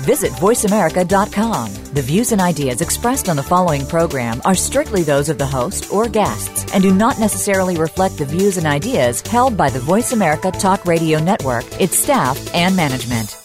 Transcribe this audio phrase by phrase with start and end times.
[0.00, 1.74] Visit VoiceAmerica.com.
[1.94, 5.92] The views and ideas expressed on the following program are strictly those of the host
[5.92, 10.12] or guests and do not necessarily reflect the views and ideas held by the Voice
[10.12, 13.36] America Talk Radio Network, its staff, and management.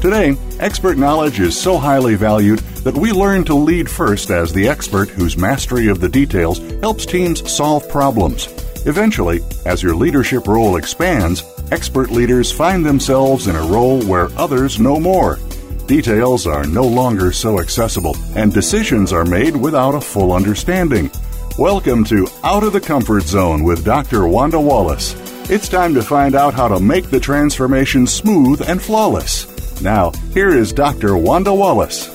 [0.00, 4.66] Today, expert knowledge is so highly valued that we learn to lead first as the
[4.66, 8.59] expert whose mastery of the details helps teams solve problems.
[8.86, 14.80] Eventually, as your leadership role expands, expert leaders find themselves in a role where others
[14.80, 15.38] know more.
[15.86, 21.10] Details are no longer so accessible, and decisions are made without a full understanding.
[21.58, 24.26] Welcome to Out of the Comfort Zone with Dr.
[24.26, 25.14] Wanda Wallace.
[25.50, 29.82] It's time to find out how to make the transformation smooth and flawless.
[29.82, 31.18] Now, here is Dr.
[31.18, 32.08] Wanda Wallace.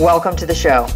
[0.00, 0.88] Welcome to the show.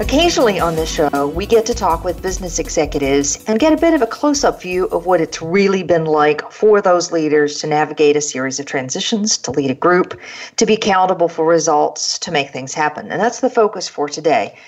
[0.00, 3.94] Occasionally on this show, we get to talk with business executives and get a bit
[3.94, 7.68] of a close up view of what it's really been like for those leaders to
[7.68, 10.20] navigate a series of transitions, to lead a group,
[10.56, 13.12] to be accountable for results, to make things happen.
[13.12, 14.58] And that's the focus for today.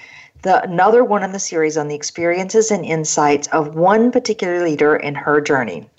[0.42, 4.94] The, another one in the series on the experiences and insights of one particular leader
[4.94, 5.90] in her journey.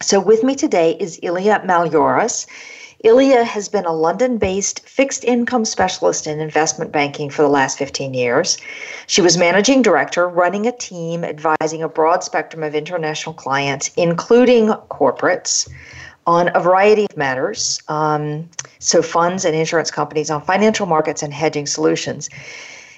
[0.00, 2.46] So, with me today is Ilya Malioras.
[3.02, 7.78] Ilya has been a London based fixed income specialist in investment banking for the last
[7.78, 8.58] 15 years.
[9.06, 14.68] She was managing director, running a team, advising a broad spectrum of international clients, including
[14.90, 15.68] corporates,
[16.26, 17.80] on a variety of matters.
[17.88, 22.28] Um, so, funds and insurance companies on financial markets and hedging solutions.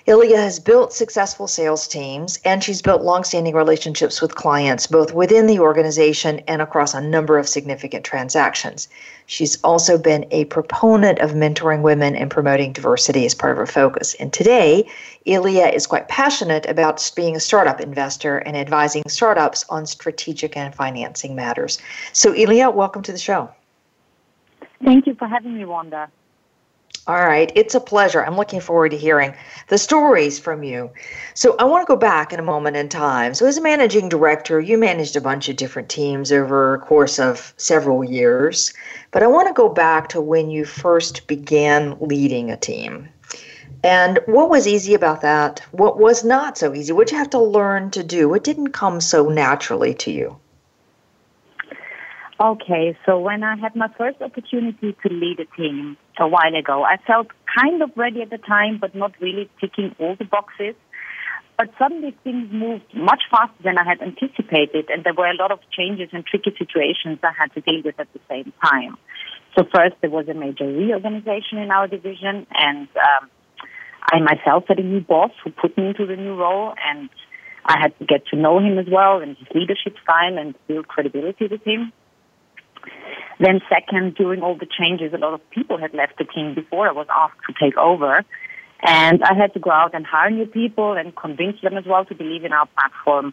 [0.06, 5.47] Ilya has built successful sales teams and she's built longstanding relationships with clients, both within
[5.47, 8.89] the organization and across a number of significant transactions.
[9.27, 13.67] She's also been a proponent of mentoring women and promoting diversity as part of her
[13.67, 14.14] focus.
[14.14, 14.89] And today,
[15.24, 20.74] Ilya is quite passionate about being a startup investor and advising startups on strategic and
[20.74, 21.79] financing matters.
[22.12, 23.51] So, Ilya, welcome to the show.
[24.85, 26.11] Thank you for having me, Wanda.
[27.05, 28.24] All right, it's a pleasure.
[28.24, 29.35] I'm looking forward to hearing
[29.67, 30.92] the stories from you.
[31.35, 33.35] So, I want to go back in a moment in time.
[33.35, 37.18] So, as a managing director, you managed a bunch of different teams over a course
[37.18, 38.73] of several years.
[39.11, 43.08] But I want to go back to when you first began leading a team.
[43.83, 45.58] And what was easy about that?
[45.73, 46.92] What was not so easy?
[46.92, 48.29] What did you have to learn to do?
[48.29, 50.36] What didn't come so naturally to you?
[52.41, 56.83] Okay, so when I had my first opportunity to lead a team a while ago,
[56.83, 57.29] I felt
[57.59, 60.75] kind of ready at the time, but not really ticking all the boxes.
[61.59, 65.53] But suddenly things moved much faster than I had anticipated, and there were a lot
[65.53, 68.97] of changes and tricky situations I had to deal with at the same time.
[69.57, 73.31] So first, there was a major reorganization in our division, and um,
[74.11, 77.11] I myself had a new boss who put me into the new role, and
[77.67, 80.89] I had to get to know him as well and his leadership style and build
[80.89, 81.92] credibility with him.
[83.41, 86.89] Then second, during all the changes, a lot of people had left the team before
[86.89, 88.25] I was asked to take over.
[88.83, 92.05] And I had to go out and hire new people and convince them as well
[92.05, 93.33] to believe in our platform.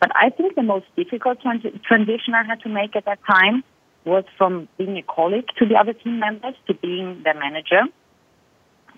[0.00, 3.64] But I think the most difficult trans- transition I had to make at that time
[4.04, 7.82] was from being a colleague to the other team members to being their manager.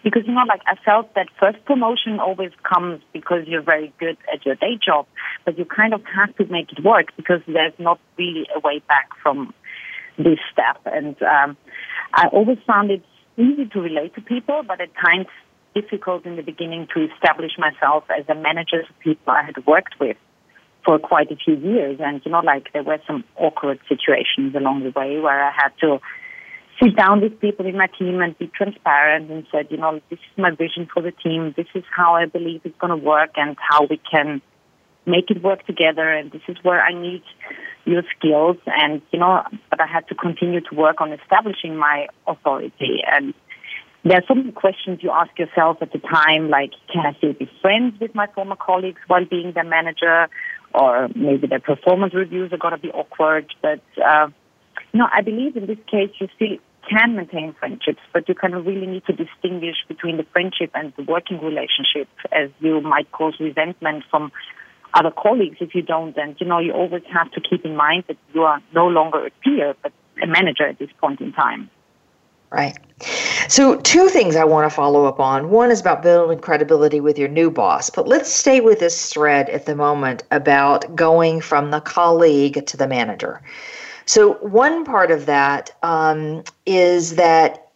[0.05, 4.17] Because, you know, like I felt that first promotion always comes because you're very good
[4.33, 5.07] at your day job,
[5.45, 8.81] but you kind of have to make it work because there's not really a way
[8.89, 9.53] back from
[10.23, 10.81] this step.
[10.87, 11.57] And um,
[12.15, 13.05] I always found it
[13.37, 15.27] easy to relate to people, but at times
[15.75, 19.95] difficult in the beginning to establish myself as a manager to people I had worked
[20.01, 20.17] with
[20.85, 21.99] for quite a few years.
[22.01, 25.71] And, you know, like there were some awkward situations along the way where I had
[25.81, 26.01] to
[26.83, 30.19] sit down with people in my team and be transparent and said, you know, this
[30.19, 31.55] is my vision for the team.
[31.57, 34.41] This is how I believe it's going to work and how we can
[35.07, 36.09] make it work together.
[36.09, 37.23] And this is where I need
[37.85, 38.57] your skills.
[38.67, 43.03] And, you know, but I had to continue to work on establishing my authority.
[43.11, 43.35] And
[44.05, 47.33] there are so many questions you ask yourself at the time, like, can I still
[47.35, 50.29] be friends with my former colleagues while being their manager?
[50.73, 53.53] Or maybe their performance reviews are going to be awkward.
[53.61, 54.29] But, uh,
[54.93, 56.57] you know, I believe in this case you still
[56.89, 60.93] can maintain friendships, but you kind of really need to distinguish between the friendship and
[60.97, 64.33] the working relationship, as you might cause resentment from
[64.95, 66.15] other colleagues if you don't.
[66.17, 69.27] then, you know, you always have to keep in mind that you are no longer
[69.27, 69.93] a peer, but
[70.23, 71.71] a manager at this point in time.
[72.51, 72.77] Right.
[73.49, 75.51] So, two things I want to follow up on.
[75.51, 79.49] One is about building credibility with your new boss, but let's stay with this thread
[79.51, 83.41] at the moment about going from the colleague to the manager.
[84.07, 87.70] So, one part of that um, is that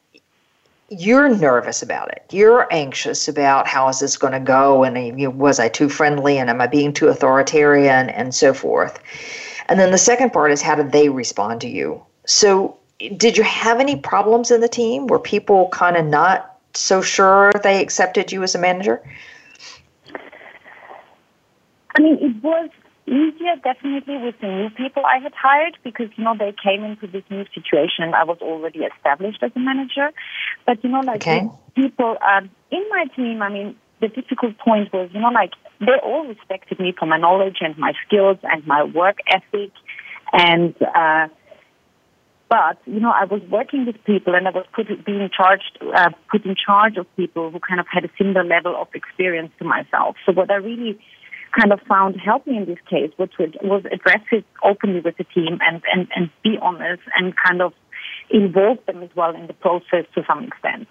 [0.90, 2.24] you're nervous about it.
[2.30, 5.88] You're anxious about how is this going to go, and you know, was I too
[5.88, 8.98] friendly, and am I being too authoritarian, and so forth.
[9.68, 12.02] And then the second part is how did they respond to you?
[12.26, 12.76] So,
[13.16, 15.06] did you have any problems in the team?
[15.06, 19.02] Were people kind of not so sure they accepted you as a manager?
[21.96, 22.70] I mean, it was
[23.06, 27.06] easier definitely with the new people I had hired because, you know, they came into
[27.06, 28.14] this new situation.
[28.14, 30.10] I was already established as a manager.
[30.66, 31.48] But, you know, like okay.
[31.74, 35.98] people um, in my team, I mean, the difficult point was, you know, like they
[36.02, 39.72] all respected me for my knowledge and my skills and my work ethic.
[40.32, 41.28] And, uh,
[42.48, 46.10] but you know, I was working with people, and I was put being charged, uh,
[46.30, 49.64] put in charge of people who kind of had a similar level of experience to
[49.64, 50.16] myself.
[50.24, 51.00] So what I really
[51.58, 55.24] kind of found helped me in this case which was address it openly with the
[55.24, 57.72] team and, and, and be honest and kind of
[58.30, 60.88] involve them as well in the process to some extent.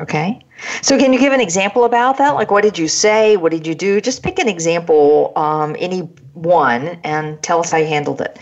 [0.00, 0.40] Okay.
[0.80, 2.30] So, can you give an example about that?
[2.30, 3.36] Like, what did you say?
[3.36, 4.00] What did you do?
[4.00, 6.00] Just pick an example, um, any
[6.32, 8.38] one, and tell us how you handled it.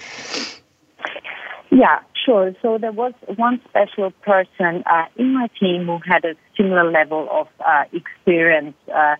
[1.72, 2.54] Yeah, sure.
[2.62, 7.28] So there was one special person uh, in my team who had a similar level
[7.30, 9.16] of uh, experience uh,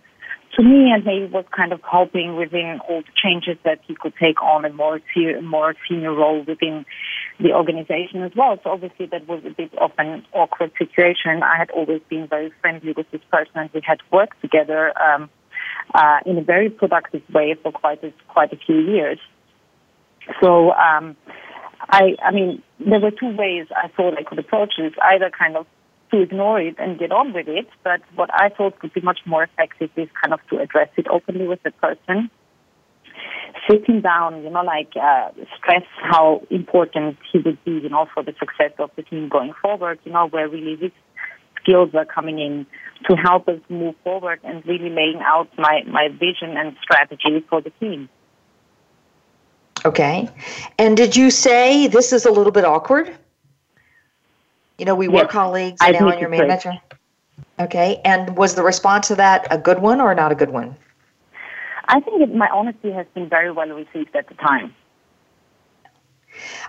[0.56, 4.14] to me, and he was kind of helping within all the changes that he could
[4.20, 6.84] take on a more se- more senior role within
[7.38, 8.58] the organization as well.
[8.62, 11.42] So obviously that was a bit of an awkward situation.
[11.42, 15.30] I had always been very friendly with this person, and we had worked together um,
[15.94, 19.18] uh, in a very productive way for quite a, quite a few years.
[20.40, 20.72] So.
[20.72, 21.16] Um,
[21.88, 24.92] I, I mean, there were two ways I thought I could approach this.
[25.02, 25.66] Either kind of
[26.10, 29.20] to ignore it and get on with it, but what I thought would be much
[29.26, 32.30] more effective is kind of to address it openly with the person.
[33.68, 38.22] Sitting down, you know, like uh, stress how important he would be, you know, for
[38.22, 40.92] the success of the team going forward, you know, where really his
[41.62, 42.66] skills are coming in
[43.08, 47.60] to help us move forward and really laying out my, my vision and strategy for
[47.60, 48.08] the team.
[49.84, 50.28] Okay.
[50.78, 53.16] And did you say this is a little bit awkward?
[54.80, 55.14] You know, we yes.
[55.14, 56.72] were colleagues, and now you're manager.
[57.58, 58.00] Okay.
[58.02, 60.74] And was the response to that a good one or not a good one?
[61.88, 64.74] I think it, my honesty has been very well received at the time.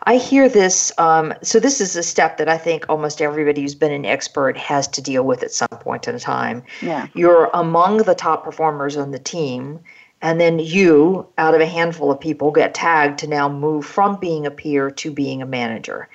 [0.04, 0.92] I hear this.
[0.98, 4.58] Um, so, this is a step that I think almost everybody who's been an expert
[4.58, 6.64] has to deal with at some point in time.
[6.82, 7.08] Yeah.
[7.14, 9.80] You're among the top performers on the team
[10.22, 14.20] and then you, out of a handful of people, get tagged to now move from
[14.20, 16.08] being a peer to being a manager.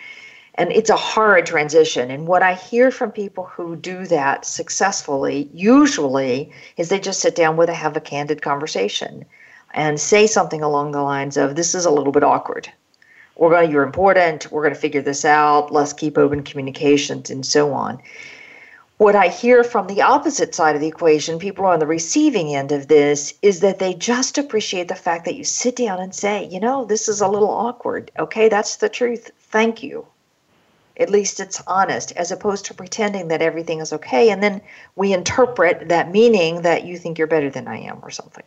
[0.59, 2.11] And it's a hard transition.
[2.11, 7.35] And what I hear from people who do that successfully, usually, is they just sit
[7.35, 9.27] down with a have a candid conversation
[9.75, 12.73] and say something along the lines of, This is a little bit awkward.
[13.37, 14.51] We're going, you're important.
[14.51, 15.71] We're going to figure this out.
[15.71, 18.01] Let's keep open communications and so on.
[18.97, 22.73] What I hear from the opposite side of the equation, people on the receiving end
[22.73, 26.47] of this, is that they just appreciate the fact that you sit down and say,
[26.47, 28.11] you know, this is a little awkward.
[28.19, 29.31] Okay, that's the truth.
[29.39, 30.07] Thank you.
[30.99, 34.31] At least it's honest, as opposed to pretending that everything is okay.
[34.31, 34.63] And then
[34.95, 38.45] we interpret that meaning that you think you're better than I am or something.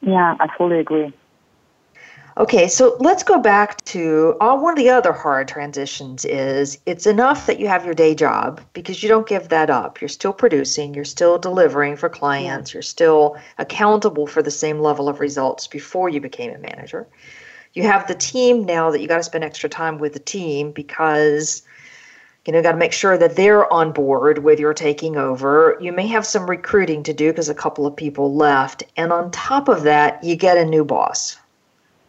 [0.00, 1.12] Yeah, I fully agree.
[2.36, 7.06] Okay, so let's go back to uh, one of the other hard transitions is it's
[7.06, 10.00] enough that you have your day job because you don't give that up.
[10.00, 12.76] You're still producing, you're still delivering for clients, yeah.
[12.76, 17.06] you're still accountable for the same level of results before you became a manager.
[17.74, 20.72] You have the team now that you got to spend extra time with the team
[20.72, 21.62] because
[22.46, 25.78] you know, got to make sure that they're on board with your taking over.
[25.80, 28.82] You may have some recruiting to do because a couple of people left.
[28.98, 31.38] And on top of that, you get a new boss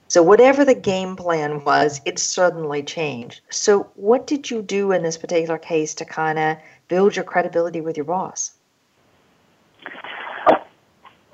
[0.07, 3.41] so, whatever the game plan was, it suddenly changed.
[3.49, 6.57] So, what did you do in this particular case to kind of
[6.87, 8.51] build your credibility with your boss?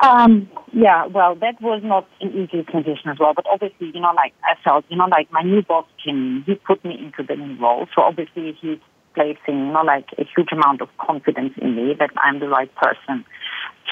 [0.01, 3.33] Um, yeah, well, that was not an easy transition as well.
[3.35, 6.43] But obviously, you know, like I felt, you know, like my new boss came in,
[6.45, 7.87] he put me into the new role.
[7.95, 8.79] So obviously, he's
[9.13, 12.71] placing, you know, like a huge amount of confidence in me that I'm the right
[12.75, 13.25] person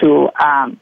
[0.01, 0.79] to um,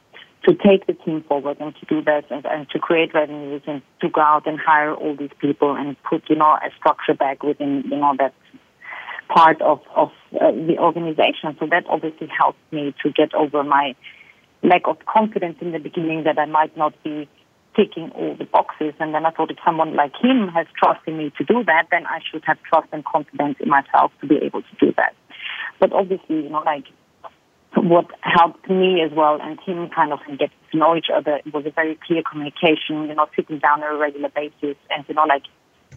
[0.48, 3.82] to take the team forward and to do that and, and to create revenues and
[4.00, 7.44] to go out and hire all these people and put, you know, a structure back
[7.44, 8.34] within, you know, that
[9.28, 11.58] part of, of uh, the organization.
[11.60, 13.94] So that obviously helped me to get over my
[14.64, 17.30] lack of confidence in the beginning that I might not be
[17.76, 18.94] ticking all the boxes.
[19.00, 21.88] And then I thought if someone like him has trust in me to do that,
[21.92, 25.16] then I should have trust and confidence in myself to be able to do that.
[25.80, 26.86] But obviously, you know, like
[27.76, 31.66] what helped me as well and him kind of get to know each other was
[31.66, 35.26] a very clear communication, you know, sitting down on a regular basis and, you know,
[35.26, 35.44] like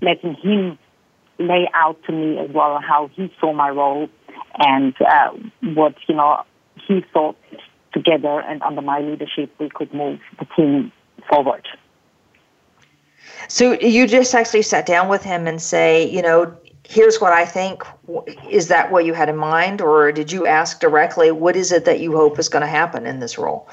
[0.03, 0.79] letting him
[1.39, 4.09] lay out to me as well how he saw my role
[4.59, 5.31] and uh,
[5.75, 6.45] what, you know,
[6.87, 7.37] he thought
[7.93, 10.93] together and under my leadership we could move the team
[11.29, 11.67] forward.
[13.49, 16.57] So you just actually sat down with him and say, you know,
[16.87, 17.85] here's what I think.
[18.49, 21.85] Is that what you had in mind, or did you ask directly, what is it
[21.85, 23.69] that you hope is going to happen in this role?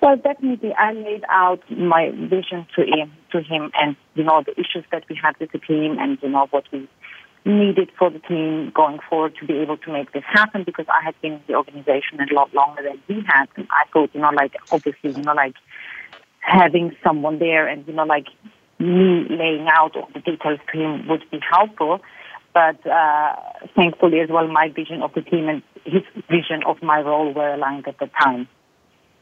[0.00, 4.52] Well, definitely, I laid out my vision to him, to him, and you know the
[4.58, 6.88] issues that we had with the team, and you know what we
[7.44, 10.64] needed for the team going forward to be able to make this happen.
[10.64, 13.88] Because I had been in the organization a lot longer than he had, and I
[13.92, 15.54] thought, you know, like obviously, you know, like
[16.40, 18.26] having someone there, and you know, like
[18.78, 22.00] me laying out all the details to him would be helpful.
[22.54, 23.36] But uh,
[23.74, 27.54] thankfully, as well, my vision of the team and his vision of my role were
[27.54, 28.48] aligned at the time.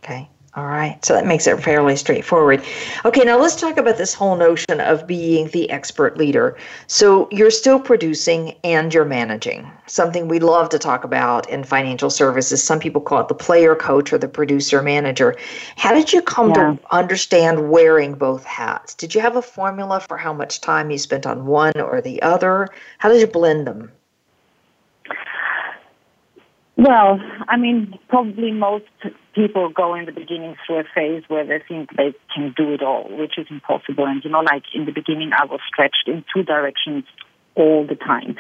[0.02, 0.28] Okay.
[0.56, 1.02] All right.
[1.04, 2.64] So that makes it fairly straightforward.
[3.04, 6.56] Okay, now let's talk about this whole notion of being the expert leader.
[6.88, 12.10] So you're still producing and you're managing, something we love to talk about in financial
[12.10, 12.64] services.
[12.64, 15.36] Some people call it the player coach or the producer manager.
[15.76, 16.54] How did you come yeah.
[16.54, 18.94] to understand wearing both hats?
[18.94, 22.20] Did you have a formula for how much time you spent on one or the
[22.22, 22.66] other?
[22.98, 23.92] How did you blend them?
[26.76, 28.86] Well, I mean, probably most
[29.34, 32.82] people go in the beginning through a phase where they think they can do it
[32.82, 34.06] all, which is impossible.
[34.06, 37.04] And, you know, like in the beginning, I was stretched in two directions
[37.54, 38.36] all the time.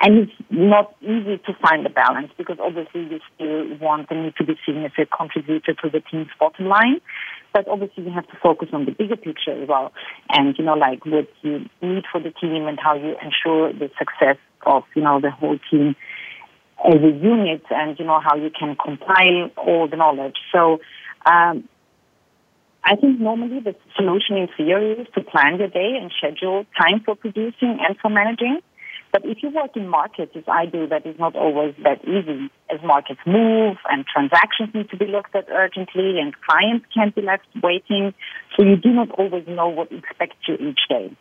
[0.00, 4.34] And it's not easy to find a balance because obviously you still want and need
[4.36, 7.00] to be seen as a contributor to the team's bottom line.
[7.52, 9.92] But obviously you have to focus on the bigger picture as well.
[10.28, 13.90] And, you know, like what you need for the team and how you ensure the
[13.96, 15.94] success of, you know, the whole team
[16.84, 20.36] as a unit and you know how you can compile all the knowledge.
[20.52, 20.80] So
[21.24, 21.68] um,
[22.84, 27.00] I think normally the solution in theory is to plan your day and schedule time
[27.04, 28.60] for producing and for managing.
[29.12, 32.50] But if you work in markets, as I do, that is not always that easy.
[32.72, 37.20] As markets move and transactions need to be looked at urgently and clients can't be
[37.20, 38.14] left waiting,
[38.56, 41.14] so you do not always know what expects you each day.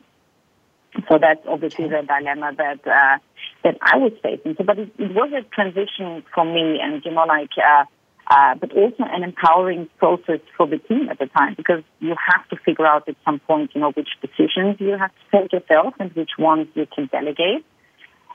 [1.07, 3.17] So that's obviously the dilemma that uh,
[3.63, 4.55] that I was facing.
[4.57, 7.86] So, but it, it was a transition for me, and you know, like, uh,
[8.27, 12.48] uh, but also an empowering process for the team at the time because you have
[12.50, 15.93] to figure out at some point, you know, which decisions you have to take yourself
[16.00, 17.65] and which ones you can delegate.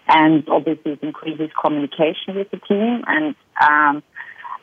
[0.09, 4.03] And obviously, it increases communication with the team, and um,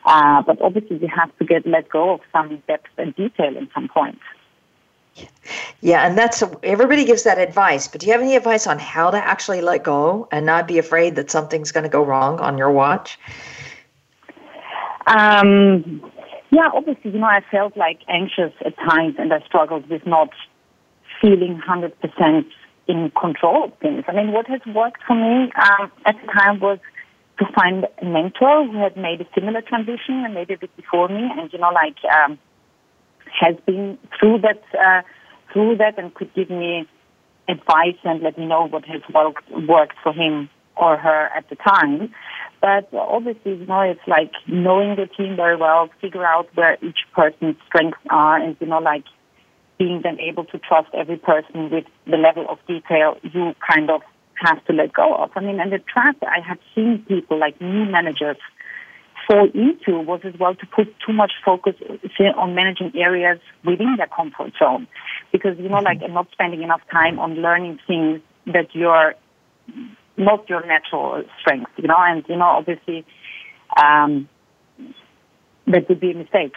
[0.05, 3.67] uh, but obviously, you have to get let go of some depth and detail at
[3.75, 4.21] some points.
[5.81, 7.87] Yeah, and that's everybody gives that advice.
[7.87, 10.77] But do you have any advice on how to actually let go and not be
[10.77, 13.19] afraid that something's going to go wrong on your watch?
[15.07, 16.09] Um,
[16.51, 20.29] yeah, obviously, you know, I felt like anxious at times, and I struggled with not
[21.21, 22.47] feeling hundred percent
[22.87, 24.05] in control of things.
[24.07, 26.79] I mean, what has worked for me um, at the time was
[27.39, 31.09] to find a mentor who had made a similar transition and maybe a bit before
[31.09, 31.97] me, and you know, like.
[32.05, 32.39] Um,
[33.39, 35.01] has been through that uh,
[35.51, 36.87] through that and could give me
[37.47, 41.55] advice and let me know what has worked worked for him or her at the
[41.55, 42.13] time.
[42.61, 46.99] But obviously, you know, it's like knowing the team very well, figure out where each
[47.13, 49.03] person's strengths are, and you know, like
[49.77, 54.01] being then able to trust every person with the level of detail you kind of
[54.35, 55.31] have to let go of.
[55.35, 58.37] I mean, and the trap I have seen people like new managers
[59.27, 61.75] fall into was as well to put too much focus
[62.35, 64.87] on managing areas within their comfort zone.
[65.31, 66.01] Because, you know, mm-hmm.
[66.01, 69.15] like not spending enough time on learning things that you're
[70.17, 73.05] not your natural strength, you know, and, you know, obviously,
[73.81, 74.27] um,
[75.67, 76.53] that would be a mistake.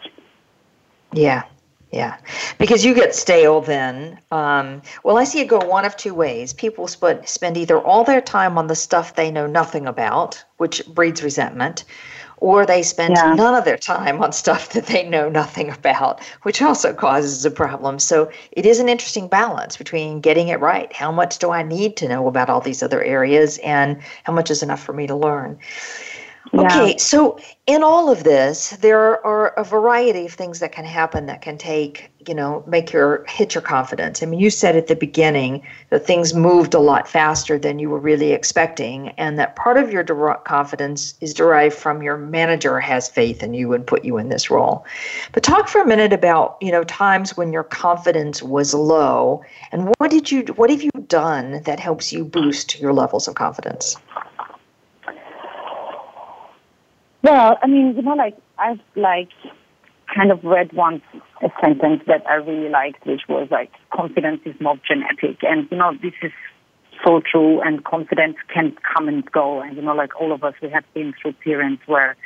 [1.13, 1.45] Yeah,
[1.93, 2.19] yeah,
[2.59, 4.19] because you get stale then.
[4.31, 6.53] Um, well, I see it go one of two ways.
[6.53, 10.85] People spend, spend either all their time on the stuff they know nothing about, which
[10.87, 11.85] breeds resentment,
[12.39, 13.35] or they spend yeah.
[13.35, 17.51] none of their time on stuff that they know nothing about, which also causes a
[17.51, 17.99] problem.
[17.99, 20.93] So it is an interesting balance between getting it right.
[20.93, 24.51] How much do I need to know about all these other areas, and how much
[24.51, 25.59] is enough for me to learn?
[26.55, 31.27] Okay, so in all of this, there are a variety of things that can happen
[31.27, 34.23] that can take, you know, make your hit your confidence.
[34.23, 37.91] I mean, you said at the beginning that things moved a lot faster than you
[37.91, 42.79] were really expecting, and that part of your der- confidence is derived from your manager
[42.79, 44.85] has faith in you and put you in this role.
[45.33, 49.93] But talk for a minute about, you know, times when your confidence was low, and
[49.99, 53.97] what did you what have you done that helps you boost your levels of confidence?
[57.27, 59.31] Well, I mean, you know, like I've like
[60.15, 61.03] kind of read once
[61.43, 65.39] a sentence that I really liked, which was like, confidence is not genetic.
[65.43, 66.31] And, you know, this is
[67.05, 69.61] so true and confidence can come and go.
[69.61, 72.17] And, you know, like all of us, we have been through periods where,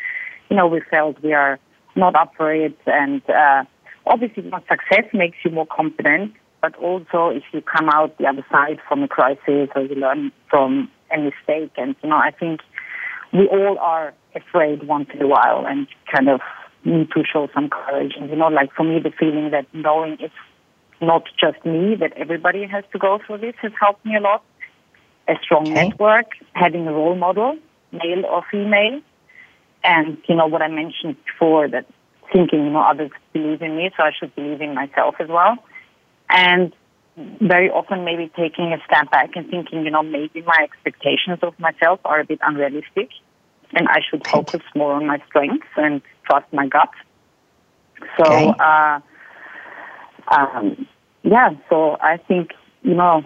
[0.51, 1.59] you know, we felt we are
[1.97, 2.77] not up for it.
[2.85, 3.65] And, uh,
[4.07, 6.35] obviously, you know, success makes you more confident.
[6.61, 10.31] But also, if you come out the other side from a crisis or you learn
[10.51, 12.61] from a mistake, and, you know, I think
[13.33, 16.41] we all are afraid once in a while and kind of
[16.85, 18.13] need to show some courage.
[18.19, 20.35] And, you know, like for me, the feeling that knowing it's
[21.01, 24.43] not just me, that everybody has to go through this has helped me a lot.
[25.29, 25.89] A strong okay.
[25.89, 27.57] network, having a role model,
[27.93, 29.01] male or female.
[29.85, 31.87] And, you know, what I mentioned before, that
[32.33, 35.57] thinking, you know, others believe in me, so I should believe in myself as well.
[36.29, 36.75] And
[37.17, 41.59] very often maybe taking a step back and thinking, you know, maybe my expectations of
[41.59, 43.11] myself are a bit unrealistic
[43.75, 46.91] and I should focus more on my strengths and trust my gut.
[48.19, 48.53] So, okay.
[48.59, 49.01] uh,
[50.29, 50.87] um,
[51.23, 53.23] yeah, so I think, you know,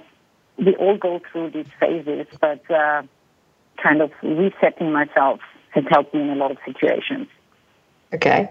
[0.58, 3.02] we all go through these phases, but uh,
[3.82, 7.28] kind of resetting myself has helped me in a lot of situations.
[8.12, 8.48] Okay.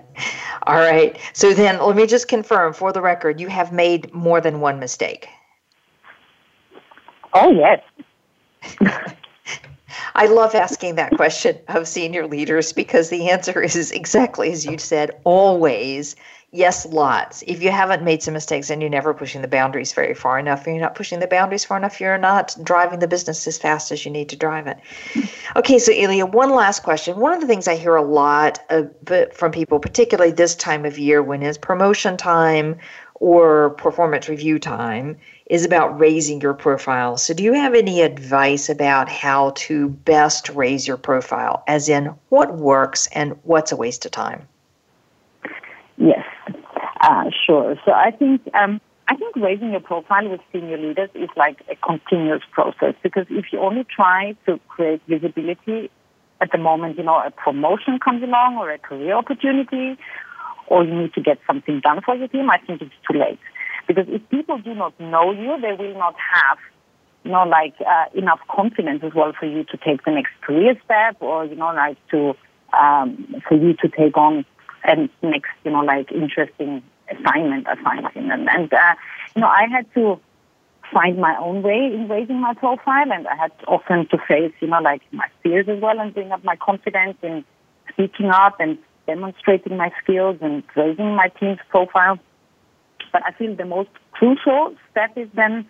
[0.63, 1.17] All right.
[1.33, 4.79] So then let me just confirm for the record you have made more than one
[4.79, 5.29] mistake.
[7.33, 7.81] Oh, yes.
[10.15, 14.77] I love asking that question of senior leaders because the answer is exactly as you
[14.77, 16.15] said always
[16.53, 17.43] yes, lots.
[17.45, 20.65] If you haven't made some mistakes and you're never pushing the boundaries very far enough,
[20.65, 23.91] and you're not pushing the boundaries far enough, you're not driving the business as fast
[23.91, 24.77] as you need to drive it.
[25.55, 27.19] Okay, so Ilya, one last question.
[27.19, 28.59] One of the things I hear a lot
[29.33, 32.77] from people, particularly this time of year when it's promotion time
[33.15, 37.17] or performance review time, is about raising your profile.
[37.17, 42.13] So, do you have any advice about how to best raise your profile, as in
[42.29, 44.47] what works and what's a waste of time?
[45.97, 46.25] Yes,
[47.01, 47.75] uh, sure.
[47.85, 51.75] So, I think um, I think raising your profile with senior leaders is like a
[51.75, 55.91] continuous process because if you only try to create visibility
[56.41, 59.97] at the moment, you know, a promotion comes along or a career opportunity,
[60.67, 63.39] or you need to get something done for your team, I think it's too late.
[63.87, 66.57] Because if people do not know you, they will not have,
[67.23, 70.75] you know, like uh, enough confidence as well for you to take the next career
[70.85, 72.33] step, or you know, like to
[72.73, 74.45] um, for you to take on
[74.83, 78.15] a next, you know, like interesting assignment assignment.
[78.15, 78.95] And, and uh,
[79.35, 80.19] you know, I had to
[80.91, 84.67] find my own way in raising my profile, and I had often to face, you
[84.67, 87.43] know, like my fears as well, and bring up my confidence in
[87.91, 92.19] speaking up and demonstrating my skills and raising my team's profile.
[93.13, 95.65] But I feel the most crucial step is then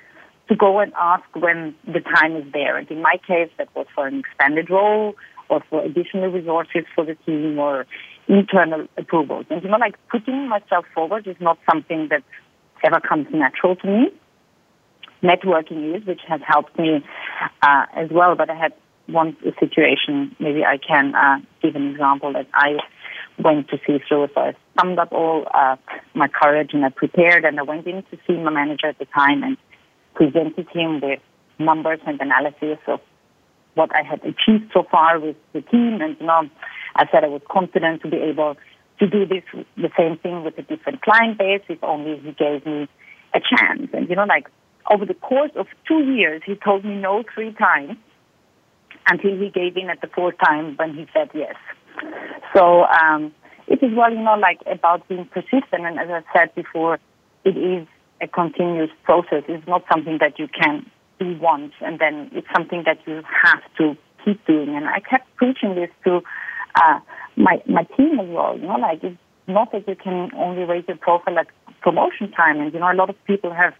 [0.49, 2.77] to go and ask when the time is there.
[2.77, 5.15] And in my case, that was for an expanded role
[5.49, 7.85] or for additional resources for the team or
[8.27, 9.45] internal approvals.
[9.49, 12.23] And you know, like putting myself forward is not something that
[12.83, 14.11] ever comes natural to me.
[15.21, 17.03] Networking is, which has helped me
[17.61, 18.35] uh, as well.
[18.35, 18.73] But I had
[19.07, 22.77] one situation, maybe I can uh, give an example that I
[23.37, 24.27] went to see through.
[24.33, 25.75] So I summed up all uh,
[26.13, 29.05] my courage and I prepared and I went in to see my manager at the
[29.05, 29.57] time and
[30.15, 31.19] presented him with
[31.59, 32.99] numbers and analysis of
[33.75, 35.99] what I had achieved so far with the team.
[36.01, 36.49] And, you know,
[36.95, 38.55] I said I was confident to be able
[38.99, 39.43] to do this,
[39.75, 42.87] the same thing with a different client base if only he gave me
[43.33, 43.89] a chance.
[43.93, 44.47] And, you know, like
[44.91, 47.97] over the course of two years, he told me no three times
[49.09, 51.55] until he gave in at the fourth time when he said yes.
[52.55, 53.33] So um,
[53.67, 55.85] it is well, you know, like about being persistent.
[55.85, 56.99] And as I said before,
[57.43, 57.87] it is
[58.21, 59.43] a continuous process.
[59.47, 63.61] It's not something that you can do once and then it's something that you have
[63.77, 64.75] to keep doing.
[64.75, 66.21] And I kept preaching this to
[66.75, 66.99] uh,
[67.35, 68.57] my my team as well.
[68.57, 71.47] You know, like it's not that you can only raise your profile at
[71.81, 72.59] promotion time.
[72.59, 73.73] And you know, a lot of people have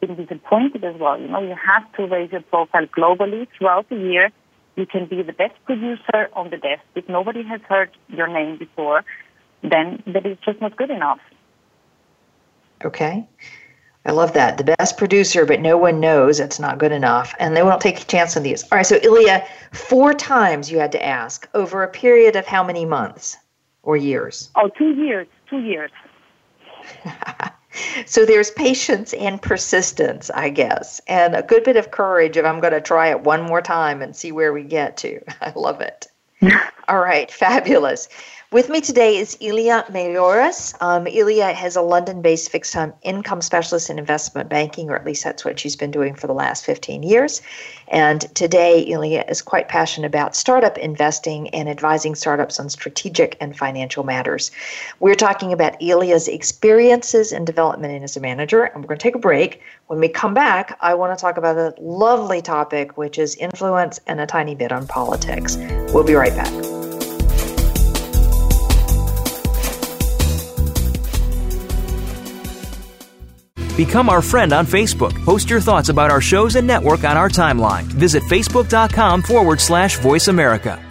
[0.00, 1.20] been disappointed as well.
[1.20, 4.30] You know, you have to raise your profile globally throughout the year
[4.76, 6.82] you can be the best producer on the desk.
[6.94, 9.04] If nobody has heard your name before,
[9.62, 11.18] then that is just not good enough.
[12.84, 13.26] Okay.
[14.04, 14.58] I love that.
[14.58, 17.34] The best producer, but no one knows it's not good enough.
[17.40, 18.62] And they won't take a chance on these.
[18.64, 22.62] All right, so Ilya, four times you had to ask over a period of how
[22.62, 23.36] many months
[23.82, 24.50] or years?
[24.54, 25.26] Oh, two years.
[25.50, 25.90] Two years.
[28.06, 32.60] so there's patience and persistence, I guess, and a good bit of courage if I'm
[32.60, 35.20] going to try it one more time and see where we get to.
[35.40, 36.06] I love it.
[36.88, 38.08] All right, fabulous.
[38.52, 40.80] With me today is Ilya Mayoras.
[40.80, 45.24] Um, Ilya has a London based fixed income specialist in investment banking, or at least
[45.24, 47.42] that's what she's been doing for the last 15 years.
[47.88, 53.58] And today, Ilya is quite passionate about startup investing and advising startups on strategic and
[53.58, 54.52] financial matters.
[55.00, 59.16] We're talking about Ilya's experiences and development as a manager, and we're going to take
[59.16, 59.60] a break.
[59.88, 63.98] When we come back, I want to talk about a lovely topic, which is influence
[64.06, 65.56] and a tiny bit on politics.
[65.92, 66.85] We'll be right back.
[73.76, 75.12] Become our friend on Facebook.
[75.24, 77.84] Post your thoughts about our shows and network on our timeline.
[77.84, 80.82] Visit facebook.com forward slash voice America.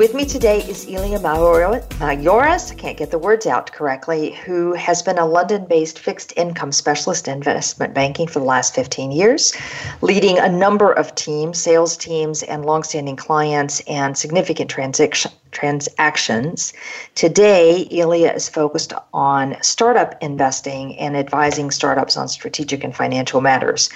[0.00, 5.02] With me today is Ilya Mayoras, I can't get the words out correctly, who has
[5.02, 9.54] been a London based fixed income specialist in investment banking for the last 15 years,
[10.00, 16.72] leading a number of teams, sales teams, and longstanding clients and significant transaction, transactions.
[17.14, 23.90] Today, Ilya is focused on startup investing and advising startups on strategic and financial matters.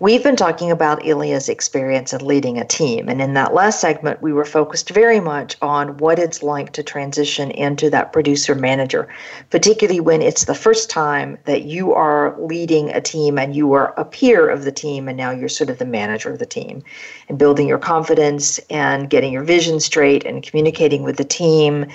[0.00, 4.22] We've been talking about Ilya's experience in leading a team, and in that last segment,
[4.22, 9.08] we were focused very much on what it's like to transition into that producer manager,
[9.50, 13.94] particularly when it's the first time that you are leading a team and you are
[13.96, 16.82] a peer of the team, and now you're sort of the manager of the team,
[17.28, 21.86] and building your confidence and getting your vision straight and communicating with the team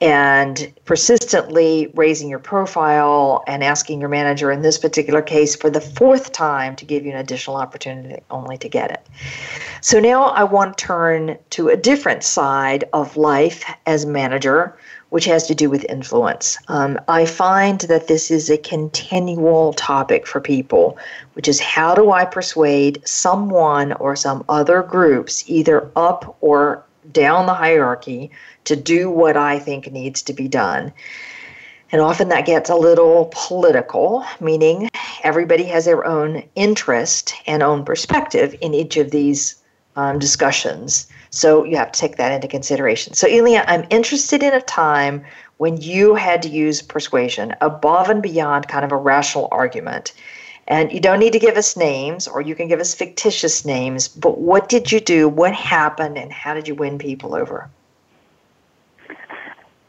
[0.00, 5.80] and persistently raising your profile and asking your manager in this particular case for the
[5.80, 9.06] fourth time to give you an additional opportunity only to get it.
[9.80, 14.76] So now I want to turn to a different side of life as manager,
[15.08, 16.58] which has to do with influence.
[16.68, 20.98] Um, I find that this is a continual topic for people,
[21.32, 26.84] which is how do I persuade someone or some other groups, either up or
[27.16, 28.30] down the hierarchy
[28.64, 30.92] to do what I think needs to be done.
[31.90, 34.90] And often that gets a little political, meaning
[35.22, 39.56] everybody has their own interest and own perspective in each of these
[39.96, 41.08] um, discussions.
[41.30, 43.14] So you have to take that into consideration.
[43.14, 45.24] So, Ilya, I'm interested in a time
[45.56, 50.12] when you had to use persuasion above and beyond kind of a rational argument
[50.68, 54.08] and you don't need to give us names, or you can give us fictitious names,
[54.08, 55.28] but what did you do?
[55.28, 56.18] What happened?
[56.18, 57.70] And how did you win people over?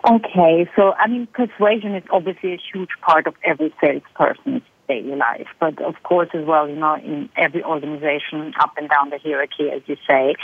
[0.10, 5.48] Okay, so I mean, persuasion is obviously a huge part of every salesperson's daily life,
[5.60, 9.70] but of course, as well, you know, in every organization, up and down the hierarchy,
[9.70, 10.36] as you say,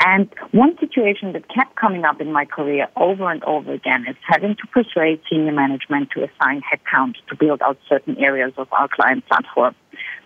[0.00, 4.16] and one situation that kept coming up in my career over and over again is
[4.26, 8.88] having to persuade senior management to assign headcount to build out certain areas of our
[8.88, 9.74] client platform.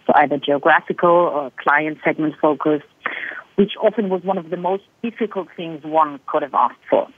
[0.06, 2.86] So either geographical or client segment focused,
[3.56, 7.08] which often was one of the most difficult things one could have asked for.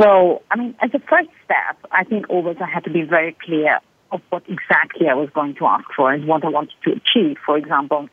[0.00, 3.36] So, I mean, as a first step, I think always I had to be very
[3.44, 3.78] clear
[4.12, 7.36] of what exactly I was going to ask for and what I wanted to achieve.
[7.44, 8.08] For example,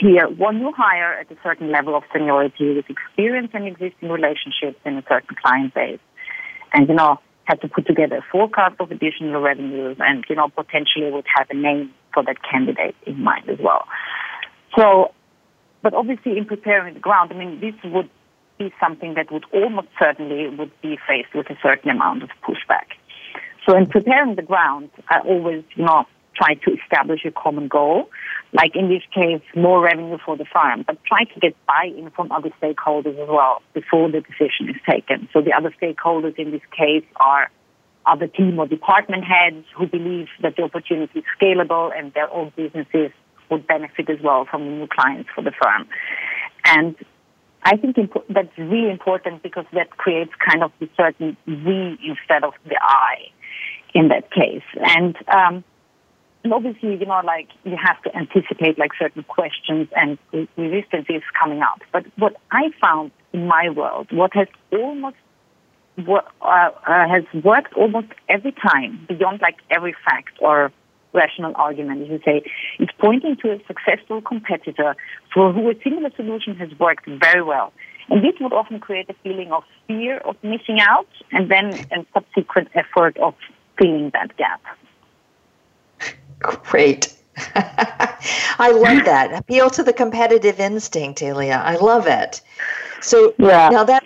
[0.00, 4.78] here, one new hire at a certain level of seniority with experience and existing relationships
[4.84, 6.00] in a certain client base.
[6.72, 10.48] And, you know, had to put together a forecast of additional revenues and, you know,
[10.48, 13.84] potentially would have a name for that candidate in mind as well.
[14.76, 15.12] So,
[15.82, 18.10] but obviously in preparing the ground, I mean, this would
[18.58, 22.88] be something that would almost certainly would be faced with a certain amount of pushback.
[23.66, 28.10] So in preparing the ground, I always, you know, try to establish a common goal.
[28.52, 32.32] Like in this case, more revenue for the farm, but try to get buy-in from
[32.32, 35.28] other stakeholders as well before the decision is taken.
[35.32, 37.50] So the other stakeholders in this case are
[38.06, 42.52] other team or department heads who believe that the opportunity is scalable and their own
[42.56, 43.12] businesses
[43.50, 45.86] would benefit as well from the new clients for the firm.
[46.64, 46.96] And
[47.62, 47.96] I think
[48.30, 53.30] that's really important because that creates kind of the certain we instead of the I
[53.94, 54.62] in that case.
[54.74, 55.64] And, um,
[56.44, 60.18] and obviously, you know, like you have to anticipate like certain questions and
[60.56, 61.80] resistance is coming up.
[61.92, 65.16] But what I found in my world, what has almost
[66.04, 70.70] what uh, uh, has worked almost every time beyond like every fact or
[71.12, 72.42] rational argument, as you say,
[72.78, 74.94] is pointing to a successful competitor
[75.34, 77.72] for who a similar solution has worked very well.
[78.10, 82.06] And this would often create a feeling of fear of missing out and then a
[82.14, 83.34] subsequent effort of
[83.78, 84.62] filling that gap.
[86.38, 87.14] Great.
[87.54, 89.32] I love that.
[89.32, 91.62] Appeal to the competitive instinct, Ilya.
[91.64, 92.40] I love it.
[93.00, 93.68] So yeah.
[93.68, 94.04] now that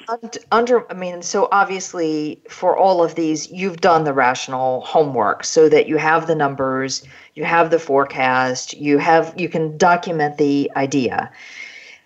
[0.50, 5.68] under, I mean, so obviously for all of these, you've done the rational homework so
[5.70, 7.02] that you have the numbers,
[7.34, 11.32] you have the forecast, you have, you can document the idea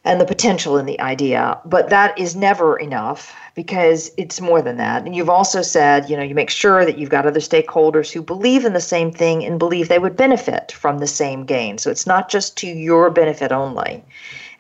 [0.05, 1.61] and the potential in the idea.
[1.65, 5.05] But that is never enough because it's more than that.
[5.07, 8.21] And you've also said, you know, you make sure that you've got other stakeholders who
[8.23, 11.79] believe in the same thing and believe they would benefit from the same gain.
[11.79, 14.05] So it's not just to your benefit only.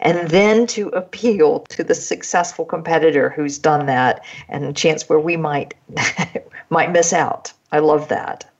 [0.00, 5.20] And then to appeal to the successful competitor who's done that and a chance where
[5.20, 5.74] we might
[6.70, 7.52] might miss out.
[7.72, 8.50] I love that.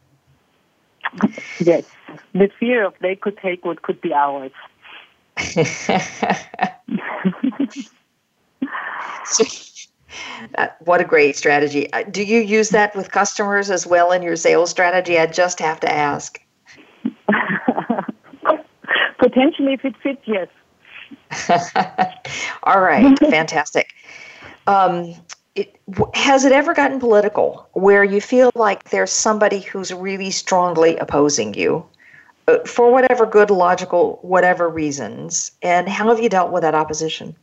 [1.59, 1.85] Yes.
[2.35, 4.53] The fear of they could take what could be ours.
[9.25, 9.44] so,
[10.81, 11.92] what a great strategy.
[11.92, 15.18] Uh, do you use that with customers as well in your sales strategy?
[15.18, 16.40] I just have to ask.
[19.18, 20.48] Potentially, if it fits, yes.
[22.62, 23.94] All right, fantastic.
[24.66, 25.14] Um,
[25.55, 25.81] it,
[26.14, 31.55] has it ever gotten political where you feel like there's somebody who's really strongly opposing
[31.55, 31.85] you
[32.48, 35.52] uh, for whatever good, logical, whatever reasons?
[35.62, 37.37] And how have you dealt with that opposition?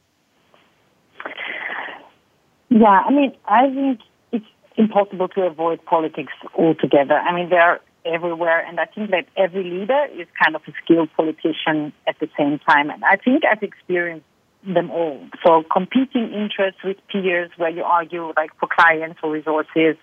[2.76, 4.00] Yeah, I mean, I think
[4.32, 4.46] it's
[4.78, 7.14] impossible to avoid politics altogether.
[7.14, 11.10] I mean, they're everywhere, and I think that every leader is kind of a skilled
[11.16, 12.90] politician at the same time.
[12.90, 14.26] And I think I've experienced
[14.66, 15.24] them all.
[15.46, 19.96] So competing interests with peers where you argue like for clients or resources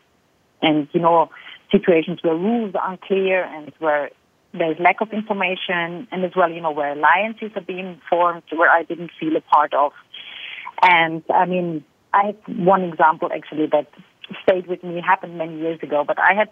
[0.62, 1.28] and, you know,
[1.72, 4.10] situations where rules are unclear and where
[4.54, 8.70] there's lack of information and as well, you know, where alliances are being formed where
[8.70, 9.90] I didn't feel a part of.
[10.82, 13.88] And I mean, I have one example actually that
[14.42, 16.48] stayed with me, happened many years ago, but I had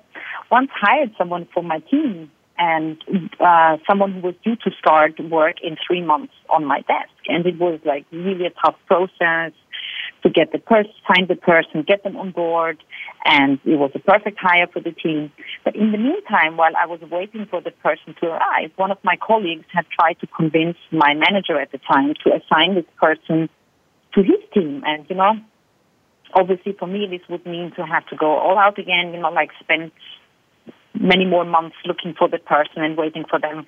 [0.51, 2.99] once hired someone for my team and
[3.41, 7.15] uh, someone who was due to start work in three months on my desk.
[7.29, 9.53] And it was like really a tough process
[10.25, 12.83] to get the person, find the person, get them on board.
[13.25, 15.31] And it was a perfect hire for the team.
[15.65, 18.99] But in the meantime, while I was waiting for the person to arrive, one of
[19.05, 23.49] my colleagues had tried to convince my manager at the time to assign this person
[24.19, 24.83] to his team.
[24.85, 25.35] And, you know,
[26.35, 29.31] obviously for me, this would mean to have to go all out again, you know,
[29.31, 29.93] like spend
[30.99, 33.65] many more months looking for the person and waiting for them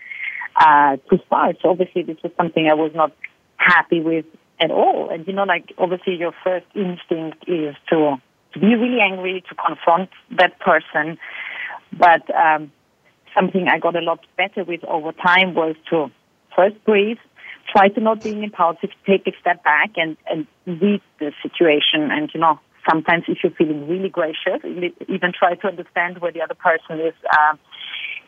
[0.56, 1.56] uh, to start.
[1.62, 3.12] So obviously this was something I was not
[3.56, 4.24] happy with
[4.58, 5.08] at all.
[5.10, 8.16] And, you know, like obviously your first instinct is to,
[8.52, 11.18] to be really angry, to confront that person.
[11.92, 12.72] But um,
[13.36, 16.10] something I got a lot better with over time was to
[16.56, 17.18] first breathe,
[17.70, 22.10] try to not be impulsive, take a step back and, and read the situation.
[22.10, 26.42] And, you know, sometimes if you're feeling really gracious, even try to understand where the
[26.42, 27.56] other person is, uh,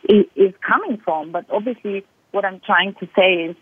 [0.09, 1.33] is coming from.
[1.33, 3.57] But obviously, what I'm trying to say is